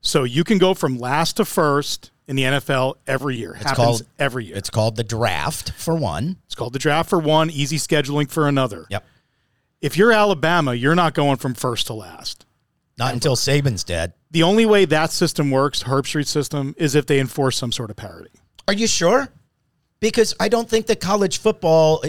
So 0.00 0.22
you 0.22 0.44
can 0.44 0.58
go 0.58 0.72
from 0.72 0.98
last 0.98 1.36
to 1.38 1.44
first 1.44 2.12
in 2.28 2.36
the 2.36 2.42
NFL 2.42 2.94
every 3.06 3.36
year. 3.36 3.54
Happens 3.54 3.76
called- 3.76 4.06
every 4.18 4.46
year. 4.46 4.56
It's 4.56 4.70
called 4.70 4.96
the 4.96 5.04
draft 5.04 5.72
for 5.72 5.94
one. 5.94 6.36
It's 6.46 6.54
called 6.54 6.72
the 6.72 6.78
draft 6.78 7.08
for 7.08 7.18
one, 7.18 7.50
easy 7.50 7.78
scheduling 7.78 8.30
for 8.30 8.48
another. 8.48 8.86
Yep. 8.90 9.04
If 9.80 9.96
you're 9.96 10.12
Alabama, 10.12 10.74
you're 10.74 10.94
not 10.94 11.14
going 11.14 11.36
from 11.36 11.54
first 11.54 11.86
to 11.88 11.94
last. 11.94 12.46
Not 12.98 13.12
until 13.12 13.36
Saban's 13.36 13.84
dead. 13.84 14.14
The 14.30 14.42
only 14.42 14.66
way 14.66 14.86
that 14.86 15.12
system 15.12 15.50
works, 15.50 15.82
Herbstreit 15.82 16.26
system, 16.26 16.74
is 16.78 16.94
if 16.94 17.06
they 17.06 17.20
enforce 17.20 17.56
some 17.56 17.70
sort 17.70 17.90
of 17.90 17.96
parity. 17.96 18.30
Are 18.66 18.74
you 18.74 18.86
sure? 18.86 19.28
Because 20.00 20.34
I 20.40 20.48
don't 20.48 20.68
think 20.68 20.86
that 20.86 21.00
college 21.00 21.38
football, 21.38 22.02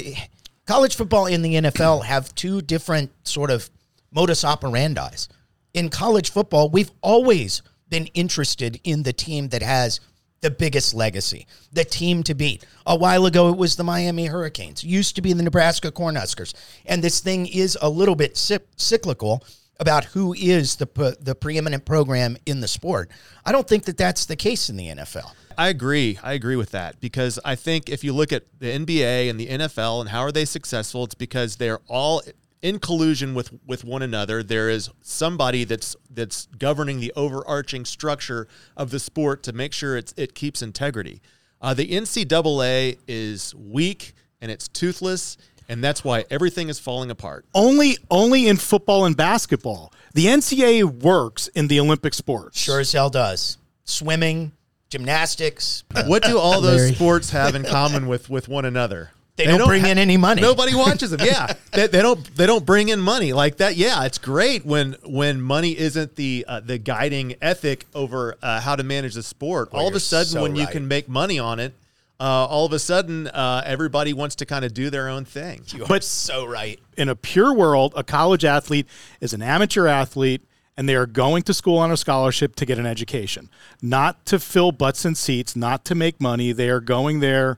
college 0.65 0.95
football 0.95 1.27
and 1.27 1.43
the 1.43 1.55
NFL 1.55 2.03
have 2.05 2.33
two 2.35 2.61
different 2.61 3.11
sort 3.27 3.51
of 3.51 3.69
modus 4.11 4.43
operandis. 4.43 5.27
In 5.73 5.89
college 5.89 6.31
football, 6.31 6.69
we've 6.69 6.91
always 7.01 7.61
been 7.89 8.07
interested 8.07 8.79
in 8.83 9.03
the 9.03 9.13
team 9.13 9.49
that 9.49 9.61
has 9.61 9.99
the 10.41 10.51
biggest 10.51 10.93
legacy, 10.93 11.47
the 11.71 11.83
team 11.83 12.23
to 12.23 12.35
beat. 12.35 12.65
A 12.85 12.95
while 12.95 13.25
ago, 13.25 13.49
it 13.49 13.57
was 13.57 13.75
the 13.75 13.83
Miami 13.83 14.27
Hurricanes. 14.27 14.83
Used 14.83 15.15
to 15.15 15.21
be 15.21 15.33
the 15.33 15.43
Nebraska 15.43 15.91
Cornhuskers, 15.91 16.53
and 16.85 17.03
this 17.03 17.19
thing 17.19 17.47
is 17.47 17.77
a 17.81 17.89
little 17.89 18.15
bit 18.15 18.35
cyc- 18.35 18.61
cyclical 18.75 19.43
about 19.79 20.05
who 20.05 20.33
is 20.33 20.75
the 20.75 21.17
the 21.19 21.35
preeminent 21.35 21.85
program 21.85 22.37
in 22.45 22.59
the 22.59 22.67
sport. 22.67 23.09
I 23.45 23.51
don't 23.51 23.67
think 23.67 23.85
that 23.85 23.97
that's 23.97 24.25
the 24.25 24.35
case 24.35 24.69
in 24.69 24.77
the 24.77 24.87
NFL. 24.87 25.31
I 25.57 25.69
agree. 25.69 26.19
I 26.21 26.33
agree 26.33 26.55
with 26.55 26.71
that 26.71 26.99
because 26.99 27.39
I 27.43 27.55
think 27.55 27.89
if 27.89 28.03
you 28.03 28.13
look 28.13 28.31
at 28.31 28.43
the 28.59 28.67
NBA 28.67 29.29
and 29.29 29.39
the 29.39 29.47
NFL 29.47 30.01
and 30.01 30.09
how 30.09 30.21
are 30.21 30.31
they 30.31 30.45
successful, 30.45 31.03
it's 31.03 31.15
because 31.15 31.55
they're 31.55 31.79
all 31.87 32.21
in 32.61 32.79
collusion 32.79 33.33
with 33.33 33.51
with 33.65 33.83
one 33.83 34.01
another. 34.01 34.41
There 34.43 34.69
is 34.69 34.89
somebody 35.01 35.63
that's 35.63 35.95
that's 36.09 36.47
governing 36.57 36.99
the 36.99 37.13
overarching 37.15 37.85
structure 37.85 38.47
of 38.75 38.89
the 38.89 38.99
sport 38.99 39.43
to 39.43 39.53
make 39.53 39.73
sure 39.73 39.95
it's 39.97 40.13
it 40.17 40.33
keeps 40.35 40.61
integrity. 40.61 41.21
Uh, 41.61 41.73
the 41.73 41.87
NCAA 41.89 42.97
is 43.07 43.53
weak 43.55 44.13
and 44.41 44.51
it's 44.51 44.67
toothless, 44.67 45.37
and 45.69 45.83
that's 45.83 46.03
why 46.03 46.25
everything 46.29 46.69
is 46.69 46.79
falling 46.79 47.09
apart. 47.11 47.45
Only 47.53 47.97
only 48.11 48.47
in 48.47 48.57
football 48.57 49.05
and 49.05 49.15
basketball. 49.17 49.91
The 50.13 50.25
NCAA 50.25 50.83
works 51.03 51.47
in 51.49 51.67
the 51.67 51.79
Olympic 51.79 52.13
sports. 52.13 52.59
Sure 52.59 52.79
as 52.79 52.91
hell 52.91 53.09
does. 53.09 53.57
Swimming, 53.85 54.51
gymnastics. 54.89 55.83
What 56.05 56.23
do 56.23 56.37
all 56.37 56.61
those 56.61 56.81
Larry. 56.81 56.95
sports 56.95 57.29
have 57.31 57.55
in 57.55 57.63
common 57.63 58.07
with 58.07 58.29
with 58.29 58.47
one 58.47 58.65
another? 58.65 59.11
They 59.37 59.45
don't 59.45 59.67
bring 59.67 59.85
in 59.85 59.97
any 59.97 60.17
money. 60.17 60.41
Nobody 60.41 60.73
watches 60.75 61.11
them. 61.11 61.19
Yeah, 61.23 61.53
they, 61.71 61.87
they 61.87 62.01
don't. 62.01 62.23
They 62.35 62.45
don't 62.47 62.65
bring 62.65 62.89
in 62.89 62.99
money 62.99 63.33
like 63.33 63.57
that. 63.57 63.75
Yeah, 63.75 64.03
it's 64.03 64.17
great 64.17 64.65
when 64.65 64.95
when 65.05 65.41
money 65.41 65.77
isn't 65.77 66.15
the 66.15 66.43
uh, 66.47 66.59
the 66.59 66.77
guiding 66.77 67.35
ethic 67.41 67.85
over 67.93 68.35
uh, 68.41 68.59
how 68.59 68.75
to 68.75 68.83
manage 68.83 69.13
the 69.13 69.23
sport. 69.23 69.69
all 69.71 69.87
of 69.87 69.95
a 69.95 69.99
sudden, 69.99 70.31
so 70.33 70.41
when 70.41 70.55
you 70.55 70.65
can 70.67 70.87
make 70.87 71.07
money 71.07 71.37
on 71.37 71.59
it, 71.59 71.73
uh, 72.19 72.23
all 72.23 72.65
of 72.65 72.73
a 72.73 72.79
sudden, 72.79 73.27
uh, 73.27 73.61
everybody 73.65 74.11
wants 74.13 74.35
to 74.37 74.45
kind 74.45 74.65
of 74.65 74.73
do 74.73 74.89
their 74.89 75.07
own 75.07 75.23
thing. 75.23 75.61
You 75.67 75.83
are 75.83 75.87
But- 75.87 76.03
so 76.03 76.45
right. 76.45 76.79
in 76.97 77.09
a 77.09 77.15
pure 77.15 77.53
world, 77.53 77.93
a 77.95 78.03
college 78.03 78.43
athlete 78.43 78.87
is 79.21 79.33
an 79.33 79.41
amateur 79.41 79.87
athlete 79.87 80.41
and 80.75 80.87
they 80.87 80.95
are 80.95 81.07
going 81.07 81.41
to 81.43 81.53
school 81.53 81.79
on 81.79 81.91
a 81.91 81.97
scholarship 81.97 82.55
to 82.55 82.65
get 82.65 82.77
an 82.77 82.85
education, 82.85 83.49
not 83.81 84.25
to 84.27 84.39
fill 84.39 84.71
butts 84.71 85.05
and 85.05 85.17
seats, 85.17 85.55
not 85.55 85.83
to 85.85 85.95
make 85.95 86.21
money. 86.21 86.51
They 86.51 86.69
are 86.69 86.79
going 86.79 87.19
there 87.19 87.57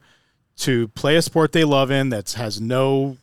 to 0.60 0.88
play 0.90 1.16
a 1.16 1.22
sport 1.22 1.52
they 1.52 1.64
love 1.64 1.92
in 1.92 2.10
that 2.10 2.32
has 2.34 2.60
no 2.62 3.18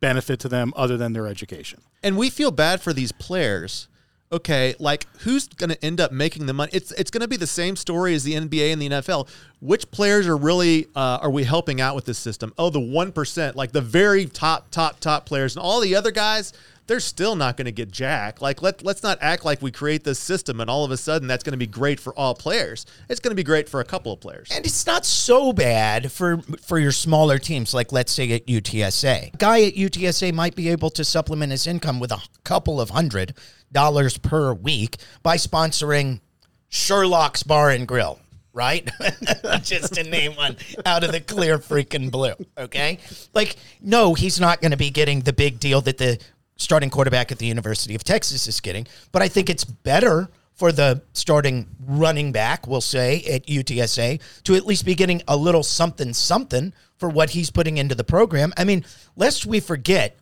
benefit 0.00 0.38
to 0.40 0.48
them 0.48 0.72
other 0.76 0.96
than 0.96 1.12
their 1.12 1.26
education. 1.26 1.80
and 2.02 2.16
we 2.18 2.28
feel 2.30 2.50
bad 2.50 2.80
for 2.82 2.92
these 2.92 3.12
players. 3.12 3.88
Okay, 4.32 4.74
like 4.80 5.06
who's 5.20 5.46
going 5.46 5.70
to 5.70 5.84
end 5.84 6.00
up 6.00 6.10
making 6.10 6.46
the 6.46 6.52
money? 6.52 6.70
It's 6.74 6.90
it's 6.92 7.10
going 7.10 7.20
to 7.20 7.28
be 7.28 7.36
the 7.36 7.46
same 7.46 7.76
story 7.76 8.14
as 8.14 8.24
the 8.24 8.32
NBA 8.34 8.72
and 8.72 8.82
the 8.82 8.88
NFL. 8.88 9.28
Which 9.60 9.88
players 9.92 10.26
are 10.26 10.36
really 10.36 10.86
uh, 10.96 11.18
are 11.22 11.30
we 11.30 11.44
helping 11.44 11.80
out 11.80 11.94
with 11.94 12.04
this 12.04 12.18
system? 12.18 12.52
Oh, 12.58 12.68
the 12.68 12.80
one 12.80 13.12
percent, 13.12 13.54
like 13.54 13.70
the 13.72 13.80
very 13.80 14.26
top 14.26 14.70
top 14.70 14.98
top 14.98 15.24
players, 15.24 15.54
and 15.54 15.62
all 15.62 15.80
the 15.80 15.94
other 15.94 16.10
guys, 16.10 16.52
they're 16.86 17.00
still 17.00 17.34
not 17.34 17.56
going 17.56 17.66
to 17.66 17.72
get 17.72 17.90
jack. 17.90 18.40
Like 18.40 18.62
let 18.62 18.84
let's 18.84 19.02
not 19.02 19.18
act 19.20 19.44
like 19.44 19.62
we 19.62 19.70
create 19.70 20.04
this 20.04 20.18
system 20.18 20.60
and 20.60 20.68
all 20.68 20.84
of 20.84 20.90
a 20.90 20.96
sudden 20.96 21.28
that's 21.28 21.42
going 21.42 21.52
to 21.52 21.58
be 21.58 21.66
great 21.66 21.98
for 22.00 22.14
all 22.18 22.34
players. 22.34 22.86
It's 23.08 23.20
going 23.20 23.30
to 23.30 23.36
be 23.36 23.44
great 23.44 23.68
for 23.68 23.80
a 23.80 23.84
couple 23.84 24.12
of 24.12 24.20
players. 24.20 24.50
And 24.50 24.64
it's 24.64 24.86
not 24.86 25.06
so 25.06 25.52
bad 25.52 26.12
for 26.12 26.38
for 26.60 26.78
your 26.78 26.92
smaller 26.92 27.38
teams, 27.38 27.74
like 27.74 27.92
let's 27.92 28.12
say 28.12 28.30
at 28.32 28.46
UTSA. 28.46 29.34
A 29.34 29.36
guy 29.36 29.62
at 29.62 29.74
UTSA 29.74 30.32
might 30.32 30.54
be 30.54 30.68
able 30.68 30.90
to 30.90 31.04
supplement 31.04 31.52
his 31.52 31.66
income 31.66 32.00
with 32.00 32.12
a 32.12 32.20
couple 32.44 32.80
of 32.80 32.90
hundred 32.90 33.34
dollars 33.72 34.18
per 34.18 34.52
week 34.52 34.96
by 35.22 35.36
sponsoring 35.36 36.20
Sherlock's 36.68 37.42
Bar 37.42 37.70
and 37.70 37.86
Grill, 37.86 38.18
right? 38.52 38.88
Just 39.62 39.94
to 39.94 40.02
name 40.02 40.34
one 40.34 40.56
out 40.84 41.04
of 41.04 41.12
the 41.12 41.20
clear 41.20 41.58
freaking 41.58 42.10
blue. 42.10 42.34
Okay, 42.58 42.98
like 43.32 43.56
no, 43.80 44.14
he's 44.14 44.40
not 44.40 44.60
going 44.60 44.70
to 44.72 44.76
be 44.76 44.90
getting 44.90 45.20
the 45.20 45.32
big 45.32 45.60
deal 45.60 45.80
that 45.82 45.98
the 45.98 46.18
starting 46.56 46.90
quarterback 46.90 47.32
at 47.32 47.38
the 47.38 47.46
University 47.46 47.94
of 47.94 48.04
Texas 48.04 48.46
is 48.46 48.60
getting, 48.60 48.86
but 49.12 49.22
I 49.22 49.28
think 49.28 49.50
it's 49.50 49.64
better 49.64 50.28
for 50.54 50.70
the 50.70 51.02
starting 51.12 51.66
running 51.84 52.30
back, 52.30 52.66
we'll 52.66 52.80
say, 52.80 53.22
at 53.24 53.46
UTSA 53.46 54.20
to 54.44 54.54
at 54.54 54.66
least 54.66 54.84
be 54.84 54.94
getting 54.94 55.20
a 55.26 55.36
little 55.36 55.64
something 55.64 56.12
something 56.14 56.72
for 56.96 57.08
what 57.08 57.30
he's 57.30 57.50
putting 57.50 57.76
into 57.76 57.94
the 57.94 58.04
program. 58.04 58.52
I 58.56 58.64
mean, 58.64 58.84
lest 59.16 59.46
we 59.46 59.60
forget, 59.60 60.16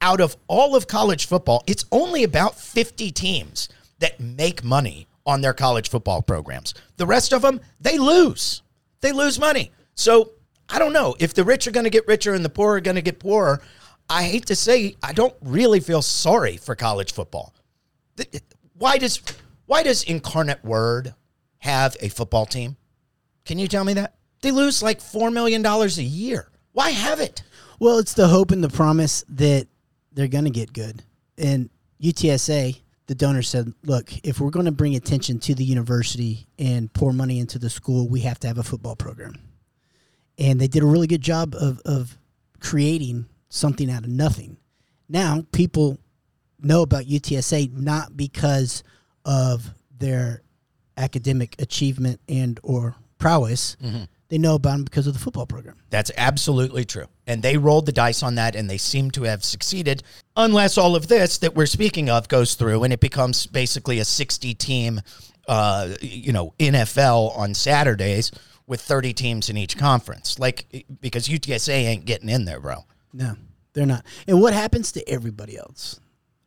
out 0.00 0.20
of 0.20 0.36
all 0.46 0.76
of 0.76 0.86
college 0.86 1.26
football, 1.26 1.64
it's 1.66 1.84
only 1.90 2.22
about 2.22 2.58
50 2.58 3.10
teams 3.10 3.68
that 3.98 4.20
make 4.20 4.62
money 4.62 5.08
on 5.26 5.40
their 5.40 5.52
college 5.52 5.88
football 5.88 6.22
programs. 6.22 6.74
The 6.96 7.06
rest 7.06 7.32
of 7.32 7.42
them, 7.42 7.60
they 7.80 7.98
lose. 7.98 8.62
They 9.00 9.12
lose 9.12 9.38
money. 9.38 9.72
So 9.94 10.32
I 10.68 10.78
don't 10.78 10.92
know 10.92 11.16
if 11.18 11.34
the 11.34 11.44
rich 11.44 11.66
are 11.66 11.70
going 11.70 11.84
to 11.84 11.90
get 11.90 12.06
richer 12.06 12.34
and 12.34 12.44
the 12.44 12.50
poor 12.50 12.76
are 12.76 12.80
going 12.80 12.94
to 12.96 13.02
get 13.02 13.18
poorer. 13.18 13.60
I 14.08 14.24
hate 14.24 14.46
to 14.46 14.56
say, 14.56 14.96
I 15.02 15.12
don't 15.12 15.34
really 15.42 15.80
feel 15.80 16.02
sorry 16.02 16.56
for 16.56 16.74
college 16.74 17.12
football. 17.12 17.54
Why 18.74 18.98
does 18.98 19.20
why 19.66 19.82
does 19.82 20.02
Incarnate 20.02 20.64
Word 20.64 21.14
have 21.58 21.96
a 22.00 22.08
football 22.08 22.46
team? 22.46 22.76
Can 23.44 23.58
you 23.58 23.68
tell 23.68 23.84
me 23.84 23.94
that? 23.94 24.14
They 24.40 24.50
lose 24.50 24.82
like 24.82 25.00
four 25.00 25.30
million 25.30 25.62
dollars 25.62 25.98
a 25.98 26.02
year. 26.02 26.50
Why 26.72 26.90
have 26.90 27.20
it? 27.20 27.42
Well, 27.78 27.98
it's 27.98 28.14
the 28.14 28.28
hope 28.28 28.50
and 28.50 28.62
the 28.62 28.68
promise 28.68 29.24
that 29.28 29.68
they're 30.12 30.28
going 30.28 30.44
to 30.44 30.50
get 30.50 30.72
good. 30.72 31.02
And 31.36 31.70
UTSA, 32.02 32.80
the 33.06 33.14
donor 33.14 33.42
said, 33.42 33.72
look, 33.84 34.10
if 34.24 34.40
we're 34.40 34.50
going 34.50 34.66
to 34.66 34.72
bring 34.72 34.96
attention 34.96 35.38
to 35.40 35.54
the 35.54 35.64
university 35.64 36.46
and 36.58 36.92
pour 36.92 37.12
money 37.12 37.38
into 37.38 37.58
the 37.58 37.70
school, 37.70 38.08
we 38.08 38.20
have 38.20 38.40
to 38.40 38.48
have 38.48 38.58
a 38.58 38.62
football 38.62 38.96
program. 38.96 39.34
And 40.38 40.60
they 40.60 40.66
did 40.66 40.82
a 40.82 40.86
really 40.86 41.06
good 41.06 41.22
job 41.22 41.54
of, 41.54 41.80
of 41.84 42.18
creating 42.60 43.26
something 43.48 43.90
out 43.90 44.04
of 44.04 44.10
nothing. 44.10 44.56
Now, 45.08 45.44
people 45.52 45.98
know 46.60 46.82
about 46.82 47.04
UTSA 47.04 47.72
not 47.72 48.16
because 48.16 48.82
of 49.24 49.74
their 49.96 50.42
academic 50.96 51.56
achievement 51.60 52.20
and 52.28 52.58
or 52.62 52.96
prowess. 53.18 53.76
They 54.28 54.36
know 54.36 54.56
about 54.56 54.72
them 54.72 54.84
because 54.84 55.06
of 55.06 55.14
the 55.14 55.18
football 55.18 55.46
program. 55.46 55.76
That's 55.88 56.10
absolutely 56.16 56.84
true. 56.84 57.06
And 57.26 57.42
they 57.42 57.56
rolled 57.56 57.86
the 57.86 57.92
dice 57.92 58.22
on 58.22 58.34
that 58.34 58.54
and 58.54 58.68
they 58.68 58.76
seem 58.76 59.10
to 59.12 59.22
have 59.22 59.42
succeeded, 59.42 60.02
unless 60.36 60.76
all 60.76 60.94
of 60.94 61.08
this 61.08 61.38
that 61.38 61.54
we're 61.54 61.66
speaking 61.66 62.10
of 62.10 62.28
goes 62.28 62.54
through 62.54 62.84
and 62.84 62.92
it 62.92 63.00
becomes 63.00 63.46
basically 63.46 64.00
a 64.00 64.04
60 64.04 64.52
team, 64.54 65.00
uh, 65.48 65.94
you 66.02 66.32
know, 66.32 66.52
NFL 66.58 67.36
on 67.38 67.54
Saturdays 67.54 68.30
with 68.66 68.82
30 68.82 69.14
teams 69.14 69.48
in 69.48 69.56
each 69.56 69.78
conference. 69.78 70.38
Like, 70.38 70.84
because 71.00 71.26
UTSA 71.26 71.72
ain't 71.72 72.04
getting 72.04 72.28
in 72.28 72.44
there, 72.44 72.60
bro. 72.60 72.84
No, 73.18 73.36
they're 73.74 73.84
not. 73.84 74.04
And 74.26 74.40
what 74.40 74.54
happens 74.54 74.92
to 74.92 75.06
everybody 75.08 75.58
else? 75.58 75.98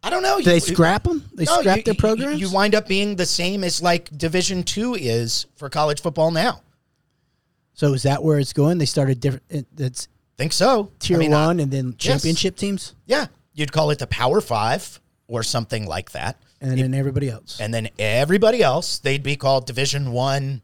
I 0.01 0.09
don't 0.09 0.23
know. 0.23 0.37
Do 0.39 0.45
they 0.45 0.55
You- 0.55 0.59
scrap 0.61 1.03
them? 1.03 1.29
They 1.35 1.43
No, 1.43 1.59
scrap 1.59 1.77
you- 1.77 1.83
their 1.83 1.93
programs? 1.95 2.39
You 2.41 2.49
wind 2.49 2.73
up 2.73 2.87
being 2.87 3.17
the 3.17 3.25
same 3.25 3.63
as 3.63 3.81
like 3.81 4.09
Division 4.17 4.63
Two 4.63 4.95
is 4.95 5.45
for 5.55 5.69
college 5.69 6.01
football 6.01 6.31
now. 6.31 6.61
so 7.73 7.93
is 7.93 8.03
that 8.03 8.23
where 8.23 8.37
it's 8.39 8.53
going? 8.53 8.77
They 8.77 8.85
started 8.85 9.19
different. 9.19 9.43
it- 9.49 9.67
It's 9.77 10.07
Think 10.37 10.53
so. 10.53 10.91
tier 10.99 11.17
I 11.17 11.19
mean, 11.19 11.33
I- 11.33 11.45
one 11.47 11.59
and 11.59 11.71
then 11.71 11.95
championship 11.97 12.55
teams, 12.55 12.93
yeah, 13.05 13.27
you'd 13.53 13.71
call 13.71 13.91
it 13.91 13.99
the 13.99 14.07
Power 14.07 14.39
Five 14.41 14.99
or 15.27 15.43
something 15.43 15.85
like 15.85 16.11
that. 16.13 16.37
and 16.61 16.77
then 16.79 16.93
everybody 16.93 17.29
else. 17.29 17.59
and 17.59 17.73
then 17.73 17.89
everybody 17.99 18.61
else 18.63 18.99
they'd 18.99 19.23
be 19.23 19.35
called 19.35 19.65
division 19.65 20.11
one 20.11 20.61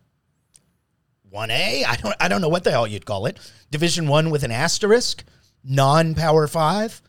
1a 1.33 1.83
i 1.85 1.95
don't 1.95 2.15
i 2.19 2.27
don't 2.27 2.39
know 2.41 2.49
what 2.49 2.63
the 2.63 2.69
hell 2.71 2.85
you'd 2.87 3.05
call 3.05 3.25
it 3.25 3.37
division 3.71 4.07
1 4.07 4.29
with 4.29 4.43
an 4.43 4.51
asterisk 4.51 5.23
non 5.67 6.15
power 6.15 6.47
5 6.47 7.01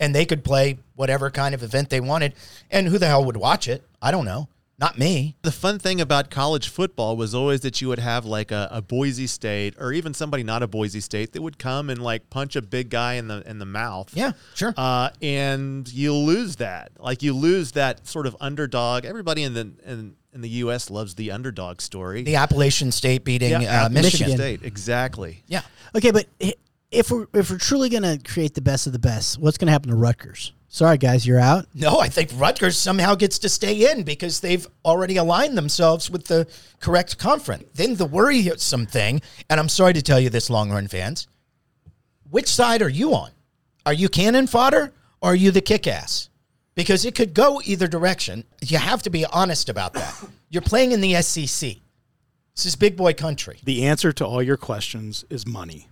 and 0.00 0.14
they 0.14 0.24
could 0.26 0.42
play 0.44 0.78
whatever 0.94 1.30
kind 1.30 1.54
of 1.54 1.62
event 1.62 1.90
they 1.90 2.00
wanted 2.00 2.34
and 2.70 2.88
who 2.88 2.98
the 2.98 3.06
hell 3.06 3.24
would 3.24 3.36
watch 3.36 3.68
it 3.68 3.82
i 4.02 4.10
don't 4.10 4.24
know 4.24 4.48
not 4.78 4.98
me 4.98 5.36
The 5.42 5.52
fun 5.52 5.78
thing 5.78 6.00
about 6.00 6.30
college 6.30 6.68
football 6.70 7.14
was 7.14 7.34
always 7.34 7.60
that 7.60 7.82
you 7.82 7.88
would 7.88 7.98
have 7.98 8.24
like 8.24 8.50
a, 8.50 8.66
a 8.72 8.80
Boise 8.80 9.26
State 9.26 9.74
or 9.78 9.92
even 9.92 10.14
somebody 10.14 10.42
not 10.42 10.62
a 10.62 10.66
Boise 10.66 11.00
State 11.02 11.34
that 11.34 11.42
would 11.42 11.58
come 11.58 11.90
and 11.90 12.00
like 12.02 12.30
punch 12.30 12.56
a 12.56 12.62
big 12.62 12.88
guy 12.88 13.14
in 13.14 13.28
the 13.28 13.42
in 13.46 13.58
the 13.58 13.66
mouth. 13.66 14.08
yeah 14.14 14.32
sure 14.54 14.72
Uh, 14.78 15.10
and 15.20 15.86
you 15.92 16.14
lose 16.14 16.56
that. 16.56 16.92
Like 16.98 17.22
you 17.22 17.34
lose 17.34 17.72
that 17.72 18.06
sort 18.08 18.26
of 18.26 18.34
underdog. 18.40 19.04
Everybody 19.04 19.42
in 19.42 19.52
the 19.52 19.70
in, 19.84 20.16
in 20.32 20.40
the 20.40 20.48
U.S. 20.64 20.88
loves 20.88 21.14
the 21.14 21.30
underdog 21.30 21.82
story. 21.82 22.22
the 22.22 22.36
appalachian 22.36 22.90
state 22.90 23.22
beating 23.22 23.50
Yeah, 23.50 23.84
uh, 23.84 23.88
michigan, 23.90 24.28
Michigan. 24.30 24.36
State, 24.38 24.60
exactly. 24.62 25.42
yeah 25.46 25.60
Okay, 25.94 26.10
but 26.10 26.24
if 26.90 27.10
we're 27.10 27.26
if 27.34 27.50
we're 27.50 27.58
truly 27.58 27.88
going 27.88 28.02
to 28.02 28.18
create 28.30 28.54
the 28.54 28.60
best 28.60 28.86
of 28.86 28.92
the 28.92 28.98
best, 28.98 29.38
what's 29.38 29.58
going 29.58 29.66
to 29.66 29.72
happen 29.72 29.90
to 29.90 29.96
Rutgers? 29.96 30.52
Sorry, 30.72 30.98
guys, 30.98 31.26
you're 31.26 31.40
out. 31.40 31.66
No, 31.74 31.98
I 31.98 32.08
think 32.08 32.30
Rutgers 32.34 32.78
somehow 32.78 33.16
gets 33.16 33.40
to 33.40 33.48
stay 33.48 33.90
in 33.90 34.04
because 34.04 34.38
they've 34.38 34.66
already 34.84 35.16
aligned 35.16 35.58
themselves 35.58 36.08
with 36.08 36.26
the 36.26 36.46
correct 36.78 37.18
conference. 37.18 37.64
Then 37.74 37.96
the 37.96 38.06
worrisome 38.06 38.86
thing, 38.86 39.20
and 39.48 39.58
I'm 39.58 39.68
sorry 39.68 39.94
to 39.94 40.02
tell 40.02 40.20
you 40.20 40.30
this, 40.30 40.48
Longhorn 40.48 40.86
fans, 40.86 41.26
which 42.30 42.46
side 42.46 42.82
are 42.82 42.88
you 42.88 43.14
on? 43.14 43.32
Are 43.84 43.92
you 43.92 44.08
cannon 44.08 44.46
fodder 44.46 44.92
or 45.20 45.32
are 45.32 45.34
you 45.34 45.50
the 45.50 45.60
kick 45.60 45.88
ass? 45.88 46.28
Because 46.76 47.04
it 47.04 47.16
could 47.16 47.34
go 47.34 47.60
either 47.64 47.88
direction. 47.88 48.44
You 48.62 48.78
have 48.78 49.02
to 49.02 49.10
be 49.10 49.26
honest 49.26 49.68
about 49.68 49.94
that. 49.94 50.14
You're 50.50 50.62
playing 50.62 50.92
in 50.92 51.00
the 51.00 51.20
SEC. 51.20 51.78
This 52.54 52.66
is 52.66 52.76
big 52.76 52.96
boy 52.96 53.14
country. 53.14 53.58
The 53.64 53.86
answer 53.86 54.12
to 54.12 54.24
all 54.24 54.40
your 54.40 54.56
questions 54.56 55.24
is 55.30 55.46
money. 55.46 55.88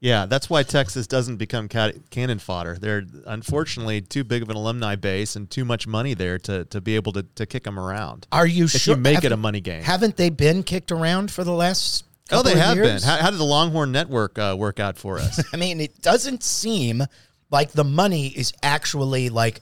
Yeah, 0.00 0.26
that's 0.26 0.50
why 0.50 0.62
Texas 0.62 1.06
doesn't 1.06 1.36
become 1.36 1.68
ca- 1.68 1.92
cannon 2.10 2.38
fodder. 2.38 2.76
They're 2.78 3.04
unfortunately 3.26 4.02
too 4.02 4.24
big 4.24 4.42
of 4.42 4.50
an 4.50 4.56
alumni 4.56 4.94
base 4.94 5.36
and 5.36 5.50
too 5.50 5.64
much 5.64 5.86
money 5.86 6.14
there 6.14 6.38
to, 6.40 6.66
to 6.66 6.80
be 6.80 6.96
able 6.96 7.12
to, 7.12 7.22
to 7.22 7.46
kick 7.46 7.64
them 7.64 7.78
around. 7.78 8.26
Are 8.30 8.46
you 8.46 8.64
if 8.64 8.72
sure? 8.72 8.94
you 8.94 9.00
make 9.00 9.24
it 9.24 9.32
a 9.32 9.36
money 9.36 9.60
game. 9.60 9.82
Haven't 9.82 10.16
they 10.16 10.28
been 10.28 10.62
kicked 10.62 10.92
around 10.92 11.30
for 11.30 11.44
the 11.44 11.52
last? 11.52 12.04
oh, 12.30 12.42
they 12.42 12.58
have 12.58 12.76
years? 12.76 13.02
been. 13.02 13.10
How, 13.10 13.22
how 13.22 13.30
did 13.30 13.40
the 13.40 13.44
Longhorn 13.44 13.92
Network 13.92 14.38
uh, 14.38 14.54
work 14.58 14.80
out 14.80 14.98
for 14.98 15.18
us? 15.18 15.42
I 15.52 15.56
mean, 15.56 15.80
it 15.80 16.02
doesn't 16.02 16.42
seem 16.42 17.02
like 17.50 17.72
the 17.72 17.84
money 17.84 18.28
is 18.28 18.52
actually 18.62 19.30
like 19.30 19.60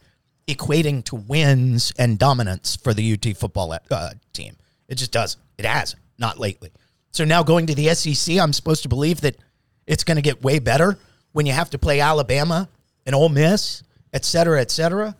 equating 0.48 1.04
to 1.04 1.16
wins 1.16 1.92
and 1.98 2.18
dominance 2.18 2.76
for 2.76 2.92
the 2.92 3.12
UT 3.12 3.36
football 3.36 3.76
uh, 3.90 4.10
team. 4.32 4.56
It 4.88 4.96
just 4.96 5.12
doesn't. 5.12 5.40
It 5.58 5.64
hasn't. 5.64 6.02
Not 6.18 6.38
lately. 6.38 6.70
So 7.12 7.24
now 7.24 7.42
going 7.42 7.66
to 7.66 7.74
the 7.74 7.94
SEC, 7.94 8.38
I'm 8.38 8.52
supposed 8.52 8.82
to 8.82 8.88
believe 8.88 9.20
that 9.20 9.36
it's 9.86 10.04
going 10.04 10.16
to 10.16 10.22
get 10.22 10.42
way 10.42 10.58
better 10.58 10.98
when 11.32 11.46
you 11.46 11.52
have 11.52 11.70
to 11.70 11.78
play 11.78 12.00
Alabama 12.00 12.68
and 13.06 13.14
Ole 13.14 13.28
Miss, 13.28 13.82
et 14.12 14.24
cetera, 14.24 14.60
et 14.60 14.70
cetera. 14.70 15.16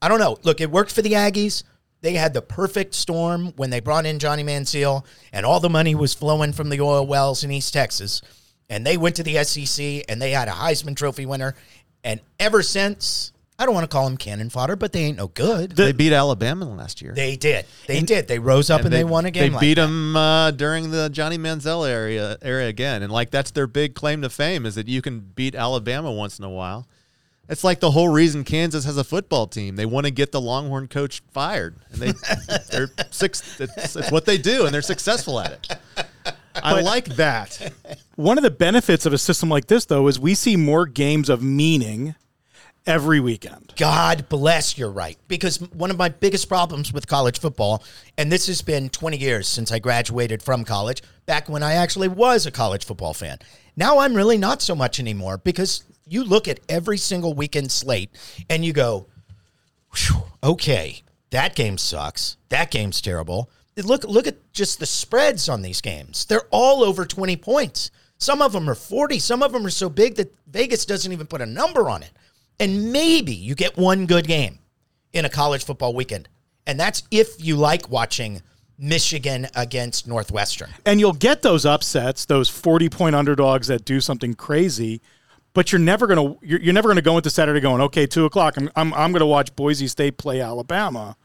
I 0.00 0.08
don't 0.08 0.18
know. 0.18 0.38
Look, 0.42 0.60
it 0.60 0.70
worked 0.70 0.92
for 0.92 1.02
the 1.02 1.12
Aggies. 1.12 1.62
They 2.02 2.12
had 2.12 2.34
the 2.34 2.42
perfect 2.42 2.94
storm 2.94 3.54
when 3.56 3.70
they 3.70 3.80
brought 3.80 4.04
in 4.04 4.18
Johnny 4.18 4.44
Manziel, 4.44 5.06
and 5.32 5.46
all 5.46 5.60
the 5.60 5.70
money 5.70 5.94
was 5.94 6.12
flowing 6.12 6.52
from 6.52 6.68
the 6.68 6.82
oil 6.82 7.06
wells 7.06 7.42
in 7.42 7.50
East 7.50 7.72
Texas. 7.72 8.20
And 8.68 8.86
they 8.86 8.98
went 8.98 9.16
to 9.16 9.22
the 9.22 9.42
SEC, 9.42 10.04
and 10.08 10.20
they 10.20 10.32
had 10.32 10.48
a 10.48 10.52
Heisman 10.52 10.96
Trophy 10.96 11.24
winner. 11.24 11.54
And 12.02 12.20
ever 12.38 12.62
since, 12.62 13.32
I 13.56 13.66
don't 13.66 13.74
want 13.74 13.84
to 13.84 13.88
call 13.88 14.04
them 14.04 14.16
cannon 14.16 14.50
fodder, 14.50 14.74
but 14.74 14.92
they 14.92 15.00
ain't 15.02 15.16
no 15.16 15.28
good. 15.28 15.72
they 15.72 15.92
beat 15.92 16.12
Alabama 16.12 16.64
last 16.74 17.00
year. 17.00 17.12
they 17.14 17.36
did. 17.36 17.66
They 17.86 18.00
did. 18.00 18.26
They 18.26 18.40
rose 18.40 18.68
up 18.68 18.80
and, 18.80 18.92
they, 18.92 19.04
won 19.04 19.26
a 19.26 19.30
game. 19.30 19.44
They 19.44 19.50
like 19.50 19.60
beat 19.60 19.74
that. 19.74 19.82
them 19.82 20.16
uh, 20.16 20.50
during 20.50 20.90
the 20.90 21.08
Johnny 21.08 21.38
Manziel 21.38 21.88
area 21.88 22.36
area 22.42 22.68
again, 22.68 23.02
and 23.02 23.12
like 23.12 23.30
that's 23.30 23.52
their 23.52 23.68
big 23.68 23.94
claim 23.94 24.22
to 24.22 24.30
fame 24.30 24.66
is 24.66 24.74
that 24.74 24.88
you 24.88 25.00
can 25.02 25.20
beat 25.20 25.54
Alabama 25.54 26.10
once 26.10 26.38
in 26.38 26.44
a 26.44 26.50
while. 26.50 26.88
It's 27.48 27.62
like 27.62 27.78
the 27.78 27.90
whole 27.90 28.08
reason 28.08 28.42
Kansas 28.42 28.86
has 28.86 28.96
a 28.96 29.04
football 29.04 29.46
team. 29.46 29.76
They 29.76 29.86
want 29.86 30.06
to 30.06 30.10
get 30.10 30.32
the 30.32 30.40
Longhorn 30.40 30.88
coach 30.88 31.22
fired, 31.30 31.76
and 31.92 32.00
they 32.00 32.12
they're 32.70 32.90
six. 33.10 33.60
It's, 33.60 33.94
it's 33.94 34.10
what 34.10 34.24
they 34.24 34.38
do, 34.38 34.64
and 34.64 34.74
they're 34.74 34.82
successful 34.82 35.38
at 35.38 35.52
it. 35.52 36.04
I 36.56 36.80
like 36.80 37.04
that. 37.16 37.72
One 38.16 38.38
of 38.38 38.44
the 38.44 38.50
benefits 38.50 39.06
of 39.06 39.12
a 39.12 39.18
system 39.18 39.48
like 39.48 39.66
this, 39.66 39.84
though, 39.84 40.08
is 40.08 40.18
we 40.18 40.34
see 40.34 40.56
more 40.56 40.86
games 40.86 41.28
of 41.28 41.42
meaning 41.42 42.14
every 42.86 43.20
weekend. 43.20 43.72
God 43.76 44.28
bless 44.28 44.76
you're 44.76 44.90
right. 44.90 45.18
Because 45.28 45.60
one 45.60 45.90
of 45.90 45.98
my 45.98 46.08
biggest 46.08 46.48
problems 46.48 46.92
with 46.92 47.06
college 47.06 47.38
football, 47.38 47.82
and 48.18 48.30
this 48.30 48.46
has 48.46 48.62
been 48.62 48.88
20 48.88 49.16
years 49.16 49.48
since 49.48 49.72
I 49.72 49.78
graduated 49.78 50.42
from 50.42 50.64
college, 50.64 51.02
back 51.26 51.48
when 51.48 51.62
I 51.62 51.74
actually 51.74 52.08
was 52.08 52.46
a 52.46 52.50
college 52.50 52.84
football 52.84 53.14
fan. 53.14 53.38
Now 53.76 53.98
I'm 53.98 54.14
really 54.14 54.38
not 54.38 54.62
so 54.62 54.74
much 54.74 55.00
anymore 55.00 55.38
because 55.38 55.84
you 56.06 56.24
look 56.24 56.46
at 56.46 56.60
every 56.68 56.98
single 56.98 57.34
weekend 57.34 57.72
slate 57.72 58.10
and 58.50 58.64
you 58.64 58.72
go, 58.72 59.06
okay, 60.42 61.02
that 61.30 61.54
game 61.54 61.78
sucks. 61.78 62.36
That 62.50 62.70
game's 62.70 63.00
terrible. 63.00 63.50
Look, 63.76 64.04
look 64.04 64.26
at 64.26 64.52
just 64.52 64.78
the 64.78 64.86
spreads 64.86 65.48
on 65.48 65.62
these 65.62 65.80
games. 65.80 66.26
They're 66.26 66.46
all 66.50 66.84
over 66.84 67.04
20 67.04 67.36
points. 67.38 67.90
Some 68.18 68.40
of 68.40 68.52
them 68.52 68.70
are 68.70 68.76
40. 68.76 69.18
Some 69.18 69.42
of 69.42 69.52
them 69.52 69.66
are 69.66 69.70
so 69.70 69.88
big 69.88 70.14
that 70.16 70.32
Vegas 70.46 70.86
doesn't 70.86 71.12
even 71.12 71.26
put 71.26 71.40
a 71.40 71.46
number 71.46 71.88
on 71.88 72.02
it. 72.02 72.12
And 72.60 72.92
maybe 72.92 73.34
you 73.34 73.54
get 73.54 73.76
one 73.76 74.06
good 74.06 74.26
game 74.26 74.58
in 75.12 75.24
a 75.24 75.28
college 75.28 75.64
football 75.64 75.94
weekend. 75.94 76.28
And 76.66 76.78
that's 76.78 77.02
if 77.10 77.44
you 77.44 77.56
like 77.56 77.90
watching 77.90 78.42
Michigan 78.78 79.48
against 79.54 80.06
Northwestern. 80.06 80.70
And 80.84 81.00
you'll 81.00 81.12
get 81.12 81.42
those 81.42 81.64
upsets, 81.64 82.24
those 82.24 82.48
40 82.48 82.88
point 82.88 83.14
underdogs 83.14 83.68
that 83.68 83.84
do 83.84 84.00
something 84.00 84.34
crazy, 84.34 85.00
but 85.52 85.70
you're 85.70 85.78
never 85.78 86.06
going 86.06 86.18
to 86.18 86.46
you're, 86.46 86.60
you're 86.60 86.74
never 86.74 86.88
going 86.88 86.96
to 86.96 87.02
go 87.02 87.16
into 87.16 87.30
Saturday 87.30 87.60
going, 87.60 87.80
okay, 87.82 88.06
two 88.06 88.24
o'clock, 88.24 88.56
I'm, 88.56 88.70
I'm, 88.76 88.92
I'm 88.94 89.12
going 89.12 89.20
to 89.20 89.26
watch 89.26 89.54
Boise 89.54 89.86
State 89.86 90.18
play 90.18 90.40
Alabama. 90.40 91.16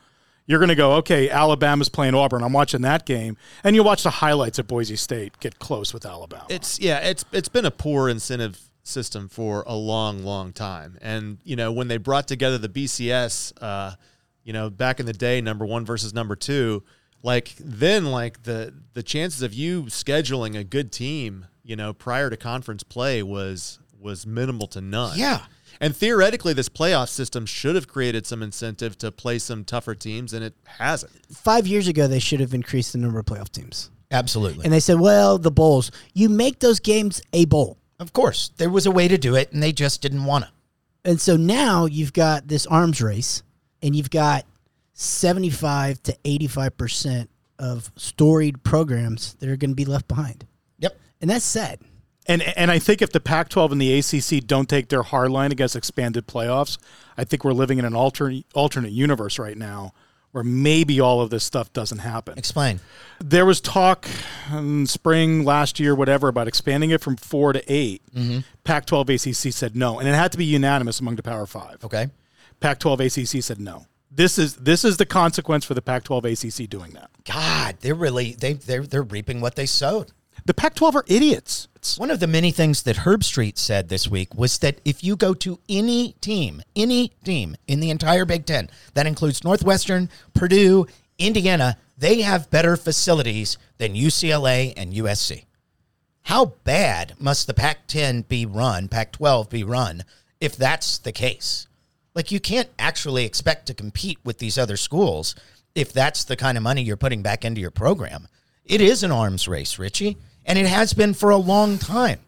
You're 0.46 0.60
going 0.60 0.70
to 0.70 0.76
go, 0.76 0.94
okay, 0.94 1.30
Alabama's 1.30 1.90
playing 1.90 2.16
Auburn. 2.16 2.44
I'm 2.44 2.54
watching 2.54 2.82
that 2.82 3.06
game. 3.06 3.38
And 3.64 3.76
you'll 3.76 3.86
watch 3.86 4.02
the 4.02 4.10
highlights 4.10 4.58
of 4.58 4.68
Boise 4.68 4.96
State 4.96 5.40
get 5.40 5.60
close 5.60 5.94
with 5.94 6.06
Alabama. 6.06 6.46
It's 6.50 6.80
yeah, 6.80 7.00
it's 7.00 7.26
it's 7.32 7.50
been 7.50 7.66
a 7.66 7.72
poor 7.72 8.10
incentive 8.10 8.69
system 8.90 9.30
for 9.30 9.64
a 9.66 9.76
long, 9.76 10.24
long 10.24 10.54
time. 10.54 10.98
And 11.02 11.38
you 11.44 11.56
know, 11.56 11.72
when 11.72 11.88
they 11.88 11.98
brought 11.98 12.28
together 12.28 12.58
the 12.58 12.70
BCS, 12.70 13.54
uh, 13.62 13.96
you 14.44 14.54
know, 14.54 14.70
back 14.70 15.00
in 15.00 15.06
the 15.06 15.14
day, 15.14 15.42
number 15.42 15.66
one 15.66 15.86
versus 15.86 16.14
number 16.14 16.36
two, 16.36 16.84
like 17.24 17.56
then, 17.60 18.08
like 18.08 18.44
the 18.44 18.74
the 18.94 19.04
chances 19.04 19.42
of 19.42 19.54
you 19.54 19.84
scheduling 19.84 20.58
a 20.58 20.64
good 20.64 20.92
team, 20.92 21.46
you 21.64 21.76
know, 21.76 21.94
prior 21.94 22.30
to 22.30 22.38
conference 22.38 22.84
play 22.84 23.24
was 23.24 23.80
was 24.00 24.26
minimal 24.26 24.68
to 24.68 24.82
none. 24.82 25.18
Yeah. 25.18 25.46
And 25.82 25.96
theoretically, 25.96 26.54
this 26.54 26.68
playoff 26.68 27.10
system 27.10 27.46
should 27.46 27.76
have 27.76 27.88
created 27.88 28.26
some 28.26 28.44
incentive 28.44 28.98
to 28.98 29.12
play 29.12 29.40
some 29.40 29.64
tougher 29.64 29.96
teams, 29.96 30.34
and 30.34 30.44
it 30.44 30.54
hasn't. 30.66 31.14
Five 31.34 31.68
years 31.68 31.88
ago, 31.88 32.08
they 32.08 32.20
should 32.20 32.42
have 32.42 32.54
increased 32.54 32.92
the 32.92 32.98
number 32.98 33.20
of 33.20 33.26
playoff 33.26 33.50
teams. 33.50 33.90
Absolutely. 34.12 34.66
And 34.66 34.74
they 34.74 34.80
said, 34.80 35.00
well, 35.00 35.38
the 35.38 35.52
bowls. 35.52 35.92
You 36.14 36.30
make 36.30 36.60
those 36.60 36.80
games 36.80 37.22
a 37.32 37.46
bowl. 37.46 37.78
Of 38.00 38.14
course, 38.14 38.52
there 38.58 38.70
was 38.70 38.86
a 38.86 38.92
way 38.92 39.08
to 39.08 39.18
do 39.18 39.36
it, 39.36 39.52
and 39.52 39.62
they 39.62 39.72
just 39.72 40.02
didn't 40.02 40.26
want 40.26 40.46
to. 40.46 40.52
And 41.06 41.20
so 41.20 41.38
now 41.38 41.86
you've 41.86 42.14
got 42.14 42.48
this 42.48 42.66
arms 42.68 43.02
race, 43.02 43.44
and 43.82 43.96
you've 43.96 44.10
got 44.10 44.46
75 44.94 46.04
to 46.04 46.18
85% 46.26 47.28
of 47.58 47.92
storied 47.96 48.64
programs 48.64 49.34
that 49.36 49.50
are 49.50 49.58
going 49.58 49.72
to 49.72 49.76
be 49.76 49.86
left 49.86 50.08
behind. 50.08 50.46
Yep. 50.80 50.98
And 51.22 51.30
that's 51.30 51.46
sad. 51.46 51.80
And 52.26 52.44
and 52.56 52.70
I 52.70 52.78
think 52.78 53.02
if 53.02 53.12
the 53.12 53.20
Pac-12 53.20 53.72
and 53.72 53.82
the 53.82 53.98
ACC 53.98 54.46
don't 54.46 54.70
take 54.70 54.90
their 54.90 55.02
hard 55.02 55.32
line 55.32 55.52
against 55.52 55.76
expanded 55.76 56.28
playoffs, 56.28 56.78
I 57.18 57.24
think 57.24 57.44
we're 57.44 57.54
living 57.54 57.80
in 57.80 57.86
an 57.86 57.96
alternate 57.96 58.46
alternate 58.54 58.92
universe 58.92 59.40
right 59.40 59.58
now 59.58 59.94
where 60.32 60.44
maybe 60.44 61.00
all 61.00 61.22
of 61.22 61.30
this 61.30 61.44
stuff 61.44 61.74
doesn't 61.74 62.00
happen. 62.00 62.38
Explain. 62.38 62.80
There 63.20 63.46
was 63.46 63.60
talk 63.60 64.08
in 64.52 64.86
spring 64.86 65.44
last 65.44 65.80
year, 65.80 65.96
whatever, 65.96 66.28
about 66.28 66.48
expanding 66.48 66.92
it 66.92 67.02
from 67.02 67.16
four 67.16 67.54
to 67.54 67.64
8 67.72 68.02
mm-hmm. 68.14 68.40
Pac-12 68.64 69.16
ACC 69.16 69.54
said 69.54 69.76
no, 69.76 70.00
and 70.00 70.08
it 70.08 70.14
had 70.14 70.32
to 70.32 70.38
be 70.38 70.46
unanimous 70.46 71.00
among 71.00 71.16
the 71.16 71.24
Power 71.24 71.46
Five. 71.46 71.84
Okay. 71.84 72.08
Pac-12 72.60 73.36
ACC 73.36 73.44
said 73.44 73.60
no. 73.60 73.86
This 74.12 74.40
is 74.40 74.56
this 74.56 74.84
is 74.84 74.98
the 74.98 75.06
consequence 75.06 75.66
for 75.66 75.74
the 75.76 75.82
Pac-12 75.82 76.64
ACC 76.64 76.70
doing 76.70 76.92
that. 76.92 77.10
God, 77.26 77.78
they're 77.82 77.96
really 77.96 78.34
they 78.34 78.54
they're 78.54 78.84
they're 78.84 79.04
reaping 79.04 79.40
what 79.40 79.56
they 79.56 79.66
sowed. 79.66 80.12
The 80.50 80.56
Pac-12 80.56 80.96
are 80.96 81.04
idiots. 81.06 81.68
One 82.00 82.10
of 82.10 82.20
the 82.20 82.26
many 82.26 82.50
things 82.50 82.82
that 82.82 82.96
Herbstreit 82.96 83.60
said 83.60 83.88
this 83.88 84.08
week 84.08 84.34
was 84.34 84.58
that 84.58 84.82
if 84.84 85.04
you 85.04 85.16
go 85.16 85.36
to 85.36 85.60
any 85.70 86.14
team, 86.22 86.64
any 86.76 87.10
team 87.24 87.56
in 87.68 87.82
the 87.82 87.92
entire 87.92 88.26
Big 88.26 88.48
Ten, 88.48 88.68
that 88.96 89.06
includes 89.06 89.44
Northwestern, 89.44 90.10
Purdue, 90.34 90.88
Indiana, 91.20 91.78
they 91.96 92.22
have 92.22 92.50
better 92.50 92.76
facilities 92.76 93.60
than 93.78 93.94
UCLA 93.94 94.74
and 94.76 94.92
USC. 94.92 95.46
How 96.24 96.46
bad 96.64 97.14
must 97.20 97.46
the 97.46 97.54
Pac 97.54 97.86
10 97.86 98.24
be 98.24 98.48
run, 98.48 98.88
Pac 98.88 99.12
12 99.12 99.52
be 99.52 99.64
run, 99.64 100.04
if 100.42 100.58
that's 100.58 100.98
the 100.98 101.12
case? 101.12 101.68
Like, 102.16 102.32
you 102.32 102.40
can't 102.40 102.70
actually 102.80 103.24
expect 103.24 103.68
to 103.68 103.76
compete 103.76 104.18
with 104.24 104.40
these 104.40 104.58
other 104.58 104.78
schools 104.78 105.36
if 105.76 105.94
that's 105.94 106.24
the 106.24 106.36
kind 106.36 106.58
of 106.58 106.64
money 106.64 106.82
you're 106.82 106.98
putting 106.98 107.22
back 107.22 107.46
into 107.46 107.62
your 107.62 107.70
program. 107.70 108.28
It 108.66 108.82
is 108.82 109.04
an 109.04 109.12
arms 109.12 109.48
race, 109.48 109.78
Richie, 109.78 110.18
and 110.46 110.58
it 110.58 110.66
has 110.68 110.94
been 110.94 111.14
for 111.14 111.30
a 111.30 111.38
long 111.38 111.78
time. 111.78 112.20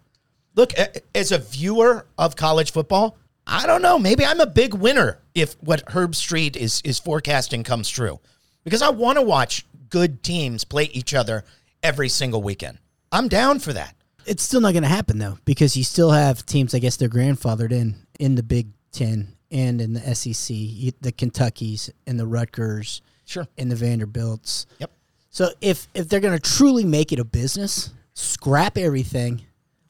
Look, 0.56 0.74
as 1.16 1.32
a 1.32 1.38
viewer 1.38 2.06
of 2.18 2.36
college 2.36 2.72
football, 2.72 3.18
I 3.48 3.66
don't 3.66 3.82
know. 3.82 3.98
Maybe 3.98 4.26
I'm 4.26 4.40
a 4.40 4.46
big 4.46 4.74
winner 4.74 5.20
if 5.34 5.54
what 5.62 5.86
Herbstreit 5.88 6.56
is 6.56 6.82
is 6.84 7.00
forecasting 7.00 7.64
comes 7.64 7.90
true, 7.90 8.20
because 8.64 8.82
I 8.82 8.90
want 8.90 9.18
to 9.18 9.22
watch 9.22 9.66
good 9.90 10.24
teams 10.24 10.64
play 10.64 10.86
each 10.94 11.14
other 11.14 11.44
every 11.84 12.10
single 12.10 12.42
weekend. 12.44 12.78
I'm 13.12 13.28
down 13.28 13.60
for 13.60 13.74
that. 13.74 13.96
It's 14.26 14.44
still 14.44 14.62
not 14.62 14.74
going 14.74 14.84
to 14.84 14.90
happen, 14.90 15.18
though, 15.18 15.38
because 15.46 15.76
you 15.76 15.84
still 15.84 16.12
have 16.12 16.46
teams, 16.46 16.76
I 16.76 16.80
guess 16.80 16.96
they're 16.96 17.10
grandfathered 17.10 17.72
in, 17.72 17.96
in 18.20 18.36
the 18.36 18.44
Big 18.44 18.68
Ten 18.92 19.36
and 19.50 19.82
in 19.82 19.94
the 19.94 20.16
SEC, 20.16 20.56
the 21.02 21.12
Kentuckies 21.12 21.90
and 22.06 22.20
the 22.20 22.28
Rutgers 22.28 23.02
Sure. 23.26 23.48
and 23.58 23.72
the 23.72 23.76
Vanderbilts. 23.76 24.68
Yep. 24.80 24.92
So 25.30 25.50
if 25.62 25.88
if 25.94 26.08
they're 26.10 26.20
going 26.20 26.38
to 26.38 26.52
truly 26.58 26.84
make 26.86 27.12
it 27.12 27.20
a 27.20 27.24
business, 27.24 27.90
scrap 28.14 28.78
everything. 28.78 29.42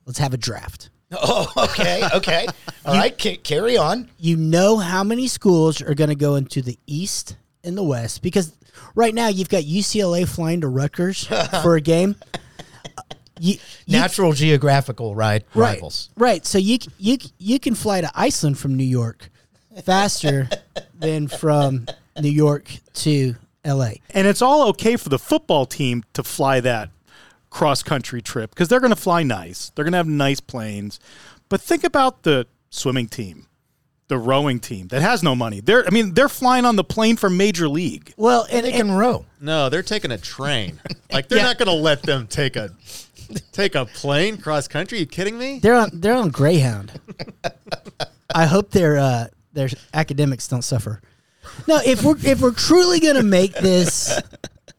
Let's 0.06 0.20
have 0.20 0.34
a 0.34 0.38
draft. 0.38 0.90
Oh, 1.14 1.52
okay, 1.58 2.02
okay. 2.16 2.48
All 2.86 2.94
right, 2.96 3.18
ca- 3.22 3.36
carry 3.36 3.76
on. 3.76 4.10
You 4.18 4.38
know 4.38 4.78
how 4.78 5.04
many 5.04 5.28
schools 5.28 5.82
are 5.82 5.94
going 5.94 6.10
to 6.10 6.16
go 6.16 6.36
into 6.36 6.62
the 6.62 6.80
East 6.88 7.36
and 7.66 7.78
the 7.78 7.84
West 7.84 8.22
because 8.22 8.54
right 8.96 9.14
now 9.14 9.28
you've 9.28 9.50
got 9.50 9.64
UCLA 9.64 10.26
flying 10.26 10.62
to 10.62 10.70
Rutgers 10.70 11.26
for 11.64 11.76
a 11.76 11.82
game. 11.82 12.16
Uh, 12.34 13.02
you, 13.42 13.56
you- 13.86 14.00
Natural 14.00 14.32
geographical 14.32 15.14
right, 15.14 15.44
right, 15.54 15.74
rivals. 15.74 16.12
right. 16.16 16.46
So 16.46 16.58
you 16.58 16.78
you 16.98 17.18
you 17.38 17.60
can 17.60 17.76
fly 17.76 18.00
to 18.00 18.10
Iceland 18.16 18.58
from 18.58 18.76
New 18.78 18.86
York 18.86 19.30
faster 19.84 20.48
than 20.98 21.28
from 21.28 21.88
New 22.22 22.30
York 22.32 22.72
to 22.94 23.36
L.A. 23.66 24.00
and 24.12 24.28
it's 24.28 24.42
all 24.42 24.70
okay 24.70 24.96
for 24.96 25.10
the 25.10 25.20
football 25.20 25.66
team 25.66 26.04
to 26.14 26.24
fly 26.24 26.62
that 26.62 26.90
cross 27.52 27.84
country 27.84 28.22
trip 28.24 28.50
because 28.50 28.68
they're 28.70 28.80
going 28.80 28.90
to 28.96 28.96
fly 29.00 29.22
nice. 29.22 29.70
They're 29.76 29.86
going 29.86 29.92
to 29.94 29.98
have 29.98 30.08
nice 30.08 30.40
planes. 30.40 31.00
But 31.50 31.62
think 31.62 31.84
about 31.84 32.24
the 32.24 32.48
swimming 32.70 33.08
team, 33.10 33.46
the 34.08 34.18
rowing 34.18 34.60
team 34.60 34.88
that 34.88 35.02
has 35.04 35.22
no 35.22 35.36
money. 35.36 35.60
They're 35.60 35.86
I 35.86 35.90
mean 35.92 36.14
they're 36.16 36.30
flying 36.30 36.66
on 36.66 36.76
the 36.78 36.84
plane 36.84 37.18
from 37.18 37.38
Major 37.38 37.68
League. 37.70 38.14
Well, 38.18 38.48
and, 38.50 38.66
They 38.66 38.72
and- 38.72 38.78
can 38.90 38.92
row. 38.94 39.26
No, 39.40 39.70
they're 39.70 39.84
taking 39.84 40.12
a 40.12 40.18
train. 40.18 40.80
Like 41.12 41.28
they're 41.28 41.40
Yeah. 41.40 41.44
not 41.44 41.58
going 41.58 41.68
to 41.68 41.74
let 41.74 42.04
them 42.04 42.26
take 42.26 42.56
a 42.56 42.70
take 43.52 43.76
a 43.76 43.86
plane 43.86 44.38
cross 44.38 44.66
country. 44.70 44.98
you 45.00 45.06
kidding 45.06 45.38
me? 45.38 45.60
they're 45.60 45.76
on 45.76 45.90
they're 45.94 46.16
on 46.16 46.30
Greyhound. 46.30 46.94
I 48.34 48.46
hope 48.46 48.72
their 48.72 48.98
uh, 48.98 49.28
their 49.52 49.68
academics 49.94 50.48
don't 50.48 50.62
suffer. 50.62 51.02
No, 51.68 51.82
if 51.86 52.02
we're 52.04 52.16
if 52.24 52.40
we're 52.40 52.54
truly 52.54 53.02
gonna 53.02 53.24
make 53.24 53.54
this 53.56 54.18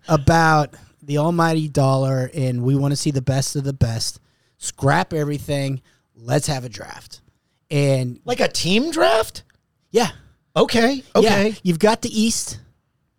about 0.09 0.73
the 1.03 1.19
almighty 1.19 1.69
dollar 1.69 2.31
and 2.33 2.63
we 2.63 2.75
want 2.77 2.93
to 2.93 2.97
see 2.97 3.11
the 3.11 3.23
best 3.23 3.57
of 3.57 3.65
the 3.65 3.73
best, 3.73 4.21
scrap 4.59 5.13
everything. 5.13 5.83
Let's 6.15 6.47
have 6.47 6.65
a 6.65 6.69
draft. 6.69 7.21
And 7.71 8.21
Like 8.25 8.41
a 8.41 8.49
team 8.49 8.91
draft? 8.91 9.43
yeah, 9.91 10.11
Okay. 10.57 11.03
Okay. 11.17 11.49
yeah, 11.49 11.55
you've 11.63 11.79
got 11.79 12.03
the 12.03 12.21
East, 12.21 12.61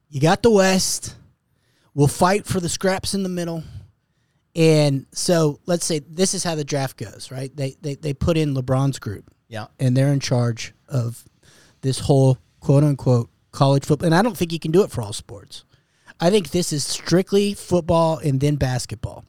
you 0.10 0.22
got 0.22 0.44
the 0.44 0.52
West. 0.52 1.16
We'll 1.96 2.08
fight 2.08 2.46
for 2.46 2.60
the 2.60 2.70
scraps 2.70 3.14
in 3.14 3.24
the 3.24 3.30
middle. 3.30 3.64
And 4.56 5.06
so 5.12 5.60
let's 5.66 5.86
say 5.86 6.00
this 6.00 6.34
is 6.34 6.44
how 6.44 6.56
the 6.56 6.64
draft 6.64 6.98
goes, 6.98 7.32
right? 7.32 7.56
They 7.56 7.76
they, 7.82 7.96
they 7.96 8.14
put 8.14 8.38
in 8.38 8.54
LeBron's 8.54 9.00
group 9.00 9.32
Yeah. 9.48 9.68
and 9.80 9.98
they're 9.98 10.14
in 10.14 10.20
charge 10.20 10.74
of 10.88 11.24
this 11.82 12.00
whole 12.00 12.38
quote 12.60 12.84
unquote 12.84 13.30
college 13.52 13.84
football. 13.86 14.06
And 14.06 14.16
I 14.16 14.22
don't 14.22 14.38
think 14.38 14.52
you 14.54 14.60
can 14.60 14.72
do 14.72 14.84
it 14.84 14.92
for 14.92 15.02
all 15.02 15.14
sports. 15.14 15.66
I 16.20 16.30
think 16.30 16.50
this 16.50 16.72
is 16.72 16.86
strictly 16.86 17.54
football 17.54 18.18
and 18.18 18.40
then 18.40 18.56
basketball. 18.56 19.26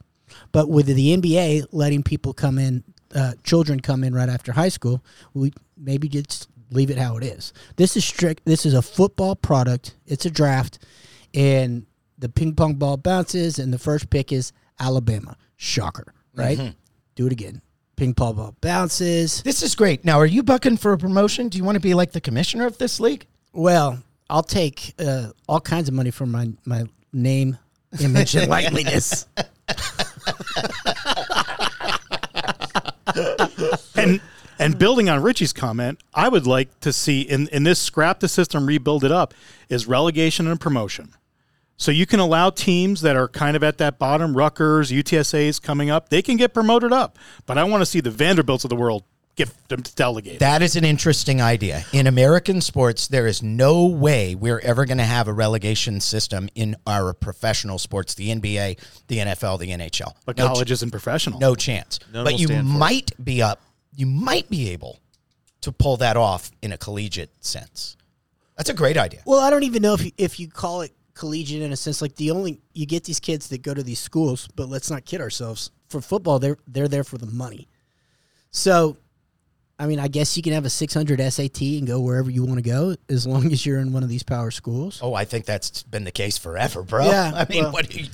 But 0.51 0.69
with 0.69 0.85
the 0.87 1.17
NBA 1.17 1.67
letting 1.71 2.03
people 2.03 2.33
come 2.33 2.57
in, 2.57 2.83
uh, 3.13 3.33
children 3.43 3.79
come 3.79 4.03
in 4.03 4.13
right 4.13 4.29
after 4.29 4.51
high 4.51 4.69
school, 4.69 5.03
we 5.33 5.53
maybe 5.77 6.07
just 6.07 6.49
leave 6.71 6.89
it 6.89 6.97
how 6.97 7.17
it 7.17 7.23
is. 7.23 7.53
This 7.75 7.95
is 7.95 8.05
strict. 8.05 8.45
This 8.45 8.65
is 8.65 8.73
a 8.73 8.81
football 8.81 9.35
product. 9.35 9.95
It's 10.05 10.25
a 10.25 10.31
draft, 10.31 10.79
and 11.33 11.85
the 12.17 12.29
ping 12.29 12.55
pong 12.55 12.75
ball 12.75 12.97
bounces, 12.97 13.59
and 13.59 13.73
the 13.73 13.79
first 13.79 14.09
pick 14.09 14.31
is 14.31 14.51
Alabama. 14.79 15.37
Shocker, 15.57 16.13
right? 16.33 16.75
Do 17.15 17.27
it 17.27 17.31
again. 17.31 17.61
Ping 17.95 18.13
pong 18.13 18.35
ball 18.35 18.55
bounces. 18.59 19.41
This 19.43 19.63
is 19.63 19.75
great. 19.75 20.03
Now, 20.03 20.19
are 20.19 20.25
you 20.25 20.43
bucking 20.43 20.77
for 20.77 20.91
a 20.91 20.97
promotion? 20.97 21.47
Do 21.47 21.57
you 21.57 21.63
want 21.63 21.75
to 21.77 21.81
be 21.81 21.93
like 21.93 22.11
the 22.11 22.21
commissioner 22.21 22.65
of 22.65 22.77
this 22.77 22.99
league? 22.99 23.25
Well, 23.53 24.03
I'll 24.29 24.43
take 24.43 24.93
uh, 24.99 25.29
all 25.47 25.61
kinds 25.61 25.87
of 25.87 25.93
money 25.93 26.11
for 26.11 26.25
my 26.25 26.51
my 26.65 26.85
name, 27.13 27.57
image, 27.99 28.35
and 28.35 28.51
likeliness. 28.51 29.25
And 33.95 34.21
and 34.57 34.79
building 34.79 35.09
on 35.09 35.21
Richie's 35.21 35.53
comment, 35.53 35.99
I 36.13 36.29
would 36.29 36.47
like 36.47 36.79
to 36.81 36.91
see 36.93 37.21
in 37.21 37.47
in 37.49 37.63
this 37.63 37.79
scrap 37.79 38.19
the 38.19 38.27
system, 38.27 38.65
rebuild 38.65 39.03
it 39.03 39.11
up, 39.11 39.33
is 39.69 39.87
relegation 39.87 40.47
and 40.47 40.59
promotion. 40.59 41.13
So 41.77 41.91
you 41.91 42.05
can 42.05 42.21
allow 42.21 42.49
teams 42.51 43.01
that 43.01 43.17
are 43.17 43.27
kind 43.27 43.57
of 43.57 43.63
at 43.63 43.77
that 43.79 43.99
bottom, 43.99 44.37
Rutgers, 44.37 44.91
UTSA's 44.91 45.59
coming 45.59 45.89
up, 45.89 46.07
they 46.07 46.21
can 46.21 46.37
get 46.37 46.53
promoted 46.53 46.93
up. 46.93 47.19
But 47.45 47.57
I 47.57 47.65
want 47.65 47.81
to 47.81 47.85
see 47.85 47.99
the 47.99 48.11
Vanderbilts 48.11 48.63
of 48.63 48.69
the 48.69 48.77
world 48.77 49.03
get 49.35 49.67
them 49.67 49.83
to 49.83 49.95
delegate. 49.95 50.39
That 50.39 50.61
is 50.61 50.75
an 50.75 50.85
interesting 50.85 51.41
idea. 51.41 51.83
In 51.91 52.07
American 52.07 52.61
sports, 52.61 53.07
there 53.07 53.27
is 53.27 53.43
no 53.43 53.85
way 53.85 54.35
we're 54.35 54.59
ever 54.59 54.85
going 54.85 54.97
to 54.97 55.03
have 55.03 55.27
a 55.27 55.33
relegation 55.33 55.99
system 55.99 56.49
in 56.55 56.75
our 56.87 57.13
professional 57.13 57.77
sports, 57.77 58.15
the 58.15 58.29
NBA, 58.29 58.79
the 59.07 59.17
NFL, 59.17 59.59
the 59.59 59.69
NHL. 59.69 60.13
but 60.25 60.37
no, 60.37 60.45
ch- 60.45 60.47
colleges 60.47 60.83
and 60.83 60.91
professional. 60.91 61.39
no 61.39 61.55
chance. 61.55 61.99
None 62.13 62.23
but 62.23 62.39
you 62.39 62.47
stand 62.47 62.67
for 62.67 62.75
it. 62.75 62.77
might 62.77 63.11
be 63.23 63.41
up. 63.41 63.61
You 63.95 64.05
might 64.05 64.49
be 64.49 64.69
able 64.71 64.99
to 65.61 65.71
pull 65.71 65.97
that 65.97 66.17
off 66.17 66.51
in 66.61 66.71
a 66.71 66.77
collegiate 66.77 67.31
sense. 67.43 67.97
That's 68.57 68.69
a 68.69 68.73
great 68.73 68.97
idea. 68.97 69.21
Well, 69.25 69.39
I 69.39 69.49
don't 69.49 69.63
even 69.63 69.81
know 69.81 69.93
if 69.93 70.05
you, 70.05 70.11
if 70.17 70.39
you 70.39 70.47
call 70.47 70.81
it 70.81 70.91
collegiate 71.13 71.61
in 71.61 71.71
a 71.71 71.75
sense. 71.75 72.01
Like 72.01 72.15
the 72.15 72.31
only 72.31 72.61
you 72.73 72.85
get 72.85 73.03
these 73.03 73.19
kids 73.19 73.47
that 73.49 73.61
go 73.61 73.73
to 73.73 73.83
these 73.83 73.99
schools, 73.99 74.47
but 74.55 74.69
let's 74.69 74.91
not 74.91 75.05
kid 75.05 75.21
ourselves. 75.21 75.71
For 75.89 76.01
football, 76.01 76.39
they're 76.39 76.57
they're 76.67 76.87
there 76.87 77.03
for 77.03 77.17
the 77.17 77.25
money. 77.25 77.67
So, 78.51 78.97
I 79.77 79.87
mean, 79.87 79.99
I 79.99 80.07
guess 80.07 80.37
you 80.37 80.43
can 80.43 80.53
have 80.53 80.63
a 80.65 80.69
600 80.69 81.19
SAT 81.33 81.61
and 81.61 81.85
go 81.85 81.99
wherever 81.99 82.29
you 82.29 82.45
want 82.45 82.57
to 82.57 82.61
go 82.69 82.95
as 83.09 83.27
long 83.27 83.51
as 83.51 83.65
you're 83.65 83.79
in 83.79 83.91
one 83.91 84.03
of 84.03 84.09
these 84.09 84.23
power 84.23 84.49
schools. 84.51 84.99
Oh, 85.03 85.13
I 85.13 85.25
think 85.25 85.45
that's 85.45 85.83
been 85.83 86.05
the 86.05 86.11
case 86.11 86.37
forever, 86.37 86.81
bro. 86.81 87.05
Yeah, 87.05 87.31
I 87.35 87.45
mean, 87.51 87.63
well- 87.63 87.73
what, 87.73 87.93
are 87.93 87.97
you, 87.97 88.07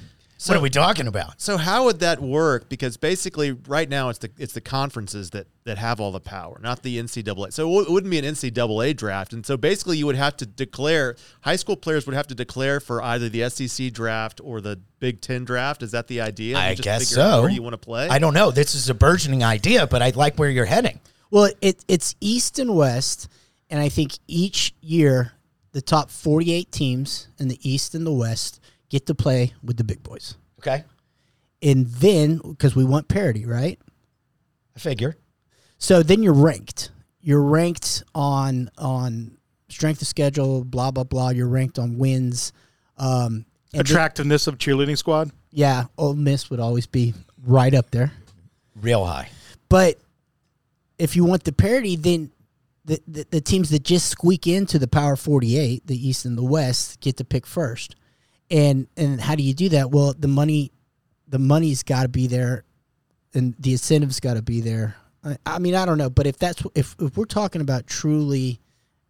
what 0.47 0.57
are 0.57 0.61
we 0.61 0.71
talking 0.71 1.05
about? 1.05 1.39
So 1.39 1.57
how 1.57 1.83
would 1.85 1.99
that 1.99 2.19
work? 2.19 2.67
Because 2.67 2.97
basically, 2.97 3.51
right 3.51 3.87
now 3.87 4.09
it's 4.09 4.17
the 4.17 4.31
it's 4.39 4.53
the 4.53 4.61
conferences 4.61 5.29
that 5.31 5.45
that 5.65 5.77
have 5.77 5.99
all 5.99 6.11
the 6.11 6.19
power, 6.19 6.59
not 6.63 6.81
the 6.81 6.97
NCAA. 6.97 7.53
So 7.53 7.79
it 7.81 7.91
wouldn't 7.91 8.09
be 8.09 8.17
an 8.17 8.25
NCAA 8.25 8.97
draft, 8.97 9.33
and 9.33 9.45
so 9.45 9.55
basically 9.55 9.99
you 9.99 10.07
would 10.07 10.15
have 10.15 10.35
to 10.37 10.47
declare 10.47 11.15
high 11.41 11.57
school 11.57 11.75
players 11.75 12.07
would 12.07 12.15
have 12.15 12.25
to 12.25 12.33
declare 12.33 12.79
for 12.79 13.03
either 13.03 13.29
the 13.29 13.47
SEC 13.51 13.93
draft 13.93 14.41
or 14.43 14.61
the 14.61 14.79
Big 14.99 15.21
Ten 15.21 15.45
draft. 15.45 15.83
Is 15.83 15.91
that 15.91 16.07
the 16.07 16.21
idea? 16.21 16.57
I 16.57 16.71
just 16.71 16.81
guess 16.85 17.09
figure 17.11 17.23
out 17.23 17.31
so. 17.35 17.41
Where 17.43 17.51
you 17.51 17.61
want 17.61 17.73
to 17.73 17.77
play? 17.77 18.09
I 18.09 18.17
don't 18.17 18.33
know. 18.33 18.49
This 18.49 18.73
is 18.73 18.89
a 18.89 18.95
burgeoning 18.95 19.43
idea, 19.43 19.85
but 19.85 20.01
I 20.01 20.09
like 20.09 20.37
where 20.39 20.49
you're 20.49 20.65
heading. 20.65 20.99
Well, 21.31 21.49
it 21.61 21.83
it's 21.87 22.15
East 22.21 22.59
and 22.59 22.75
West, 22.75 23.27
and 23.69 23.79
I 23.79 23.89
think 23.89 24.11
each 24.27 24.73
year 24.81 25.31
the 25.71 25.81
top 25.81 26.09
48 26.09 26.71
teams 26.71 27.29
in 27.39 27.47
the 27.47 27.57
East 27.67 27.95
and 27.95 28.05
the 28.05 28.11
West 28.11 28.59
get 28.89 29.05
to 29.05 29.15
play 29.15 29.53
with 29.63 29.77
the 29.77 29.83
big 29.85 30.03
boys. 30.03 30.35
Okay. 30.59 30.83
And 31.63 31.87
then 31.87 32.37
because 32.43 32.75
we 32.75 32.83
want 32.83 33.07
parity, 33.07 33.45
right? 33.45 33.79
I 34.75 34.79
figure. 34.79 35.15
So 35.77 36.03
then 36.03 36.21
you're 36.21 36.33
ranked. 36.33 36.91
You're 37.21 37.41
ranked 37.43 38.03
on 38.13 38.69
on 38.77 39.37
strength 39.69 40.01
of 40.01 40.07
schedule, 40.07 40.65
blah 40.65 40.91
blah 40.91 41.05
blah. 41.05 41.29
You're 41.29 41.47
ranked 41.47 41.79
on 41.79 41.97
wins. 41.97 42.51
Um, 42.97 43.33
and 43.33 43.45
then- 43.73 43.81
Attractiveness 43.81 44.47
of 44.47 44.57
cheerleading 44.57 44.97
squad. 44.97 45.31
yeah, 45.51 45.85
Ole 45.97 46.15
Miss 46.15 46.49
would 46.49 46.59
always 46.59 46.87
be 46.87 47.13
right 47.45 47.73
up 47.73 47.89
there. 47.91 48.11
Real 48.75 49.05
high. 49.05 49.29
But 49.69 49.97
if 51.01 51.15
you 51.15 51.25
want 51.25 51.43
the 51.45 51.51
parity, 51.51 51.95
then 51.95 52.31
the, 52.85 53.01
the, 53.07 53.25
the 53.31 53.41
teams 53.41 53.71
that 53.71 53.83
just 53.83 54.07
squeak 54.07 54.45
into 54.45 54.77
the 54.77 54.87
Power 54.87 55.15
48, 55.15 55.87
the 55.87 56.07
East 56.07 56.25
and 56.25 56.37
the 56.37 56.43
West, 56.43 56.99
get 56.99 57.17
to 57.17 57.25
pick 57.25 57.47
first. 57.47 57.95
And 58.51 58.87
and 58.97 59.19
how 59.19 59.35
do 59.35 59.43
you 59.43 59.53
do 59.53 59.69
that? 59.69 59.91
Well, 59.91 60.13
the 60.17 60.27
money, 60.27 60.71
the 61.27 61.39
money's 61.39 61.83
got 61.83 62.03
to 62.03 62.09
be 62.09 62.27
there, 62.27 62.65
and 63.33 63.55
the 63.57 63.71
incentives 63.71 64.19
got 64.19 64.35
to 64.35 64.41
be 64.41 64.61
there. 64.61 64.95
I, 65.23 65.37
I 65.45 65.59
mean, 65.59 65.73
I 65.73 65.85
don't 65.85 65.97
know, 65.97 66.09
but 66.09 66.27
if 66.27 66.37
that's 66.37 66.61
if 66.75 66.95
if 66.99 67.17
we're 67.17 67.25
talking 67.25 67.61
about 67.61 67.87
truly 67.87 68.59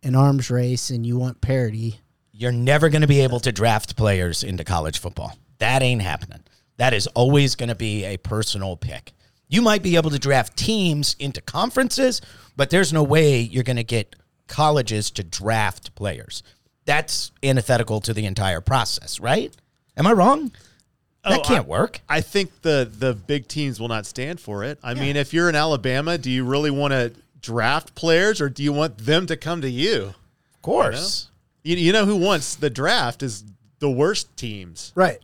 an 0.03 0.15
arms 0.15 0.49
race 0.51 0.91
and 0.91 1.05
you 1.05 1.17
want 1.17 1.41
parity, 1.41 1.99
You're 2.31 2.51
never 2.51 2.89
going 2.89 3.01
to 3.01 3.07
be 3.07 3.21
able 3.21 3.39
to 3.41 3.51
draft 3.51 3.95
players 3.97 4.43
into 4.43 4.63
college 4.63 4.99
football. 4.99 5.35
That 5.57 5.81
ain't 5.81 6.03
happening. 6.03 6.41
That 6.77 6.93
is 6.93 7.07
always 7.07 7.55
going 7.55 7.69
to 7.69 7.75
be 7.75 8.05
a 8.05 8.17
personal 8.17 8.77
pick. 8.77 9.13
You 9.51 9.61
might 9.61 9.83
be 9.83 9.95
able 9.97 10.09
to 10.11 10.17
draft 10.17 10.55
teams 10.57 11.15
into 11.19 11.41
conferences, 11.41 12.21
but 12.55 12.69
there's 12.71 12.91
no 12.91 13.03
way 13.03 13.39
you're 13.41 13.63
going 13.65 13.75
to 13.75 13.83
get 13.83 14.15
colleges 14.47 15.11
to 15.11 15.23
draft 15.23 15.93
players. 15.93 16.41
That's 16.85 17.31
antithetical 17.43 17.99
to 18.01 18.13
the 18.13 18.25
entire 18.25 18.61
process, 18.61 19.19
right? 19.19 19.55
Am 19.97 20.07
I 20.07 20.13
wrong? 20.13 20.51
That 21.23 21.39
Oh, 21.39 21.41
can't 21.43 21.65
I- 21.65 21.69
work. 21.69 21.99
I 22.09 22.21
think 22.21 22.61
the 22.63 22.89
the 22.91 23.13
big 23.13 23.47
teams 23.47 23.79
will 23.79 23.89
not 23.89 24.05
stand 24.07 24.39
for 24.39 24.63
it. 24.63 24.79
I 24.81 24.93
mean, 24.95 25.15
if 25.15 25.33
you're 25.33 25.49
in 25.49 25.55
Alabama, 25.55 26.17
do 26.17 26.31
you 26.31 26.43
really 26.45 26.71
want 26.71 26.93
to 26.93 27.13
draft 27.41 27.93
players, 27.93 28.39
or 28.41 28.49
do 28.49 28.63
you 28.63 28.73
want 28.73 28.97
them 28.99 29.27
to 29.27 29.35
come 29.37 29.61
to 29.61 29.69
you? 29.69 30.13
Of 30.55 30.61
course. 30.63 31.27
You, 31.63 31.75
you 31.75 31.91
know 31.93 32.05
who 32.05 32.15
wants 32.15 32.55
the 32.55 32.69
draft 32.71 33.21
is 33.21 33.43
the 33.79 33.89
worst 33.91 34.35
teams. 34.37 34.91
right? 34.95 35.19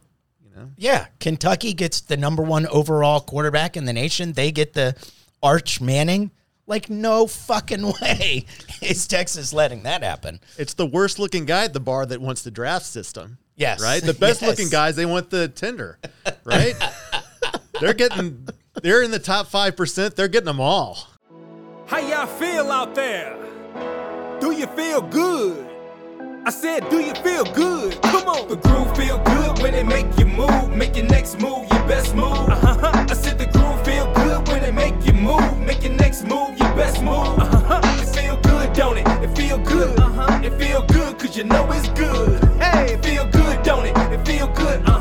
Yeah, 0.78 1.08
Kentucky 1.20 1.74
gets 1.74 2.02
the 2.02 2.18
number 2.18 2.44
one 2.44 2.68
overall 2.68 3.20
quarterback 3.20 3.78
in 3.78 3.86
the 3.86 3.94
nation. 3.94 4.34
They 4.34 4.52
get 4.52 4.74
the 4.74 4.96
Arch 5.44 5.80
Manning. 5.82 6.32
Like, 6.66 6.90
no 6.90 7.28
fucking 7.28 7.94
way 8.02 8.46
is 8.82 9.08
Texas 9.08 9.54
letting 9.54 9.84
that 9.84 10.04
happen. 10.04 10.40
It's 10.58 10.74
the 10.74 10.86
worst 10.86 11.18
looking 11.20 11.46
guy 11.46 11.64
at 11.66 11.74
the 11.74 11.80
bar 11.80 12.06
that 12.06 12.20
wants 12.20 12.44
the 12.44 12.52
draft 12.52 12.86
system. 12.86 13.38
Yes. 13.56 13.82
Right? 13.82 14.04
The 14.04 14.14
best 14.14 14.42
Yes. 14.42 14.50
looking 14.50 14.70
guys, 14.70 14.96
they 14.96 15.06
want 15.06 15.30
the 15.30 15.48
tender. 15.48 15.98
Right? 16.44 16.76
they're 17.80 17.94
getting 17.94 18.48
they're 18.84 19.02
in 19.02 19.12
the 19.12 19.20
top 19.20 19.48
five 19.48 19.76
percent, 19.76 20.16
they're 20.16 20.28
getting 20.28 20.46
them 20.46 20.60
all. 20.60 20.98
How 21.88 22.00
y'all 22.00 22.28
feel 22.28 22.70
out 22.72 22.94
there? 22.96 23.36
Do 24.40 24.52
you 24.52 24.68
feel 24.68 25.02
good? 25.02 25.67
I 26.48 26.50
said, 26.50 26.90
do 26.90 27.02
you 27.02 27.14
feel 27.16 27.44
good? 27.44 28.02
Come 28.04 28.30
on. 28.30 28.48
The 28.48 28.56
groove 28.56 28.96
feel 28.96 29.18
good 29.18 29.62
when 29.62 29.74
it 29.74 29.86
make 29.86 30.08
you 30.18 30.26
move. 30.26 30.74
Make 30.74 30.96
your 30.96 31.06
next 31.06 31.42
move, 31.42 31.70
your 31.70 31.86
best 31.90 32.16
move. 32.16 32.24
Uh-huh. 32.24 33.06
I 33.10 33.14
said 33.16 33.38
the 33.38 33.48
groove 33.48 33.84
feel 33.84 34.10
good 34.14 34.48
when 34.48 34.64
it 34.64 34.74
make 34.74 34.96
you 35.06 35.12
move. 35.12 35.60
Make 35.60 35.84
your 35.84 35.92
next 35.92 36.24
move, 36.24 36.58
your 36.58 36.74
best 36.74 37.04
move. 37.04 37.38
Uh-huh. 37.38 37.82
It 38.02 38.16
feel 38.16 38.38
good, 38.38 38.72
don't 38.72 38.98
it? 38.98 39.06
It 39.22 39.36
feel 39.36 39.58
good. 39.58 40.00
Uh-huh. 40.00 40.40
It 40.42 40.58
feel 40.58 40.84
good, 40.84 41.20
cause 41.20 41.36
you 41.36 41.44
know 41.44 41.70
it's 41.70 41.90
good. 41.90 42.42
Hey, 42.62 42.94
it 42.94 43.04
feel 43.04 43.26
good, 43.26 43.62
don't 43.64 43.86
it? 43.86 43.98
It 44.14 44.26
feel 44.26 44.48
good. 44.48 44.80
Uh-huh. 44.88 44.97